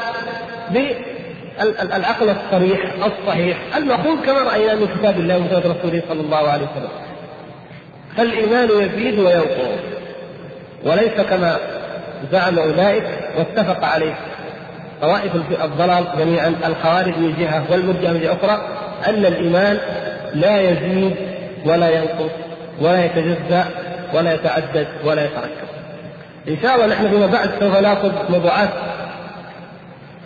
[0.71, 6.91] بالعقل الصريح الصحيح المأخوذ كما رأينا من كتاب الله وسنة رسوله صلى الله عليه وسلم.
[8.17, 9.81] فالإيمان يزيد وينقص
[10.85, 11.57] وليس كما
[12.33, 13.05] زعم أولئك
[13.39, 14.15] واتفق عليه.
[15.03, 15.35] طوائف
[15.65, 18.69] الضلال جميعا الخوارج من جهة والمرجئة من جهة أخرى
[19.09, 19.79] أن الإيمان
[20.35, 21.17] لا يزيد
[21.65, 22.31] ولا ينقص
[22.81, 23.65] ولا يتجزأ
[24.15, 25.69] ولا يتعدد ولا يتركب.
[26.49, 28.69] إن شاء الله نحن فيما بعد سوف نأخذ موضوعات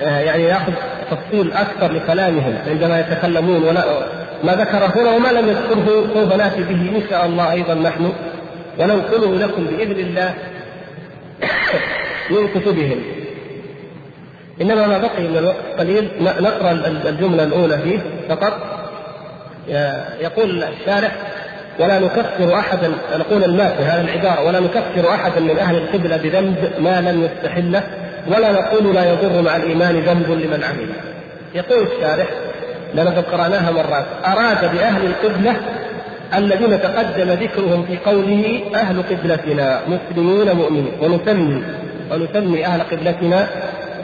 [0.03, 0.73] آه، يعني نأخذ
[1.11, 3.85] تفصيل أكثر لكلامهم عندما يتكلمون ولا
[4.45, 8.13] ما ذكر هنا وما لم يذكره سوف نأتي به إن شاء الله أيضا نحن
[8.79, 10.35] وننقله لكم بإذن الله
[12.31, 13.03] من كتبهم
[14.61, 16.71] إنما ما بقي من الوقت قليل نقرأ
[17.09, 17.99] الجملة الأولى فيه
[18.29, 18.53] فقط
[20.21, 21.13] يقول الشارح
[21.79, 27.01] ولا نكفر أحدا نقول المات هذه العبارة ولا نكفر أحدا من أهل القبلة بذنب ما
[27.01, 27.83] لم يستحله
[28.27, 30.89] ولا نقول لا يضر مع الإيمان ذنب لمن عمل.
[31.55, 32.27] يقول الشارح
[33.11, 35.57] قد قرأناها مرات أراد بأهل القبلة
[36.35, 41.63] الذين تقدم ذكرهم في قوله أهل قبلتنا مسلمون مؤمنين ونسمي
[42.11, 43.49] ونسمي أهل قبلتنا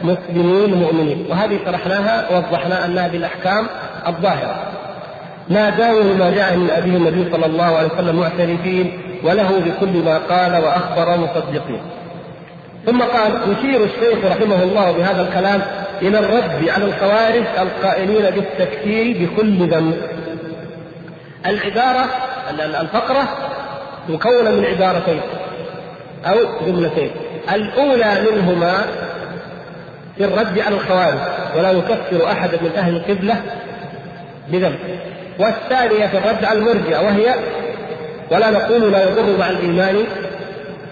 [0.03, 1.25] مسلمين مؤمنين.
[1.29, 3.67] وهذه شرحناها ووضحنا أنها بالأحكام
[4.07, 4.55] الظاهرة.
[5.69, 10.63] داووا ما جاء من أبيه النبي صلى الله عليه وسلم معترفين وله بكل ما قال
[10.63, 11.81] وأخبر مصدقين.
[12.85, 15.61] ثم قال يشير الشيخ رحمه الله بهذا الكلام
[16.01, 20.01] إلى الرد على الخوارج القائلين بالتكفير بكل ذنب.
[21.45, 22.05] العبارة
[22.81, 23.23] الفقرة
[24.09, 25.21] مكونة من عبارتين
[26.25, 27.11] أو جملتين.
[27.53, 28.73] الأولى منهما
[30.17, 31.19] في الرد على الخوارج
[31.57, 33.41] ولا نكفر احدا من أهل القبلة
[34.51, 34.79] بذنب.
[35.39, 37.35] والثانية في الرد على المرجئة وهي
[38.31, 39.95] ولا نقول لا يضر مع الإيمان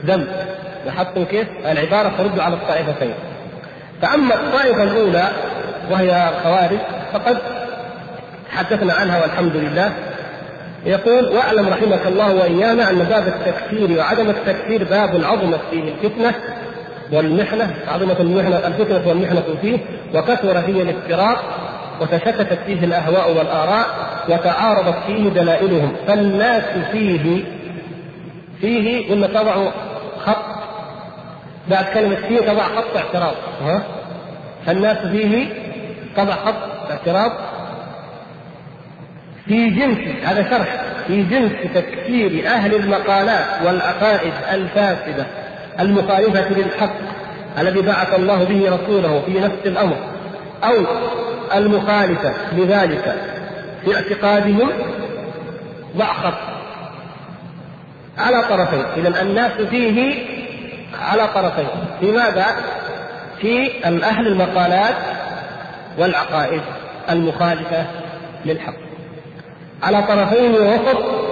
[0.06, 0.28] ذنب.
[0.86, 3.14] لاحظتم كيف؟ العبارة ترد على الطائفتين.
[4.02, 5.28] فأما الطائفة الأولى
[5.92, 6.80] وهي الخوارج
[7.14, 7.38] فقد
[8.52, 9.92] حدثنا عنها والحمد لله.
[10.86, 16.34] يقول واعلم رحمك الله وإيانا أن باب التكفير وعدم التكفير باب عظمت فيه الفتنة
[17.12, 19.78] والمحنة عظمة المحنة الفتنة والمحنة فيه
[20.16, 21.44] وكثر فيه الافتراق
[22.02, 23.86] وتشتتت فيه الأهواء والآراء
[24.30, 27.44] وتعارضت فيه دلائلهم فالناس فيه
[28.62, 29.72] فيه قلنا تضع
[30.26, 30.46] خط
[31.70, 33.84] بعد كلمة فيه تضع خط اعتراض ها؟
[34.66, 35.48] فالناس فيه
[36.18, 37.32] تضع خط اعتراض.
[39.46, 45.26] في جنس هذا شرح في جنس تكفير أهل المقالات والعقائد الفاسدة
[45.80, 46.94] المخالفة للحق
[47.60, 49.96] الذي بعث الله به رسوله في نفس الأمر
[50.64, 50.74] أو
[51.56, 53.16] المخالفة لذلك.
[53.86, 54.72] في اعتقادهم
[55.98, 56.34] ضع خط
[58.18, 59.06] على طرفين.
[59.06, 60.26] إذا الناس فيه
[61.02, 61.68] على طرفين.
[62.00, 62.46] في ماذا؟
[63.42, 64.96] في أهل المقالات
[65.98, 66.62] والعقائد
[67.10, 67.86] المخالفة
[68.46, 68.74] للحق.
[69.84, 71.30] على طرفين وسط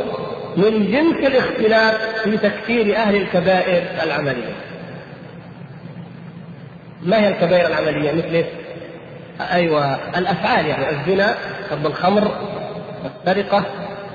[0.58, 4.56] من جنس الاختلاف في تكفير أهل الكبائر العملية.
[7.04, 8.46] ما هي الكبائر العملية؟ مثل
[9.42, 11.36] أيوة الأفعال يعني الزنا
[11.70, 12.32] شرب الخمر
[13.06, 13.64] السرقة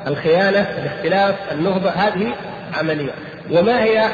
[0.07, 2.35] الخيانة الاختلاف النهبة هذه
[2.79, 3.13] عملية
[3.51, 4.09] وما هي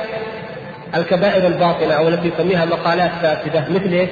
[0.94, 4.10] الكبائر الباطنة أو التي يسميها مقالات فاسدة مثل إيش؟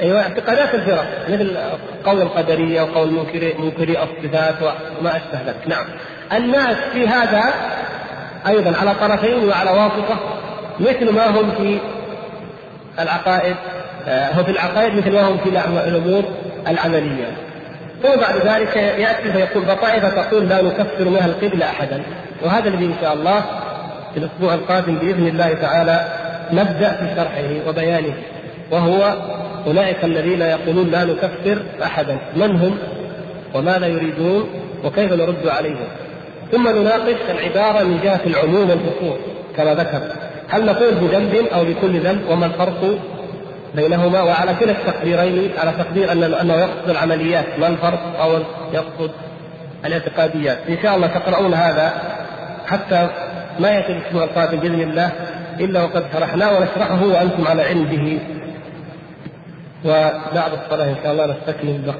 [0.00, 1.56] أيوه اعتقادات الفرق مثل
[2.04, 4.54] قول القدرية وقول منكري منكري الصفات
[5.00, 5.84] وما أشبه ذلك، نعم.
[6.32, 7.42] الناس في هذا
[8.46, 10.18] أيضا على طرفين وعلى واسطة
[10.80, 11.78] مثل ما هم في
[12.98, 13.56] العقائد
[14.06, 15.48] هو في العقائد مثل ما هم في
[15.88, 16.24] الأمور
[16.68, 17.26] العملية.
[18.02, 22.02] ثم بعد ذلك يأتي فيقول فطائفة تقول لا نكفر منها القبلة أحدا.
[22.44, 23.40] وهذا الذي إن شاء الله
[24.14, 26.08] في الأسبوع القادم بإذن الله تعالى
[26.52, 28.14] نبدأ في شرحه وبيانه.
[28.70, 29.14] وهو
[29.66, 32.18] أولئك الذين يقولون لا نكفر أحدا.
[32.36, 32.78] من هم؟
[33.54, 34.48] وماذا يريدون؟
[34.84, 35.88] وكيف نرد عليهم؟
[36.52, 39.18] ثم نناقش العبارة من جهة العموم والخصوص
[39.56, 40.00] كما ذكر.
[40.48, 42.98] هل نقول بذنب أو بكل ذنب؟ وما الفرق؟
[43.74, 48.32] بينهما وعلى كلا التقديرين على تقدير أن أنه يقصد العمليات ما الفرق أو
[48.72, 49.10] يقصد
[49.84, 50.58] الاعتقاديات.
[50.68, 51.92] إن شاء الله تقرؤون هذا
[52.66, 53.08] حتى
[53.60, 55.12] ما يأتي الأسبوع القادم بإذن الله
[55.60, 58.20] إلا وقد شرحناه ونشرحه وأنتم على علم به
[59.84, 61.94] وبعد الصلاة إن شاء الله نستكمل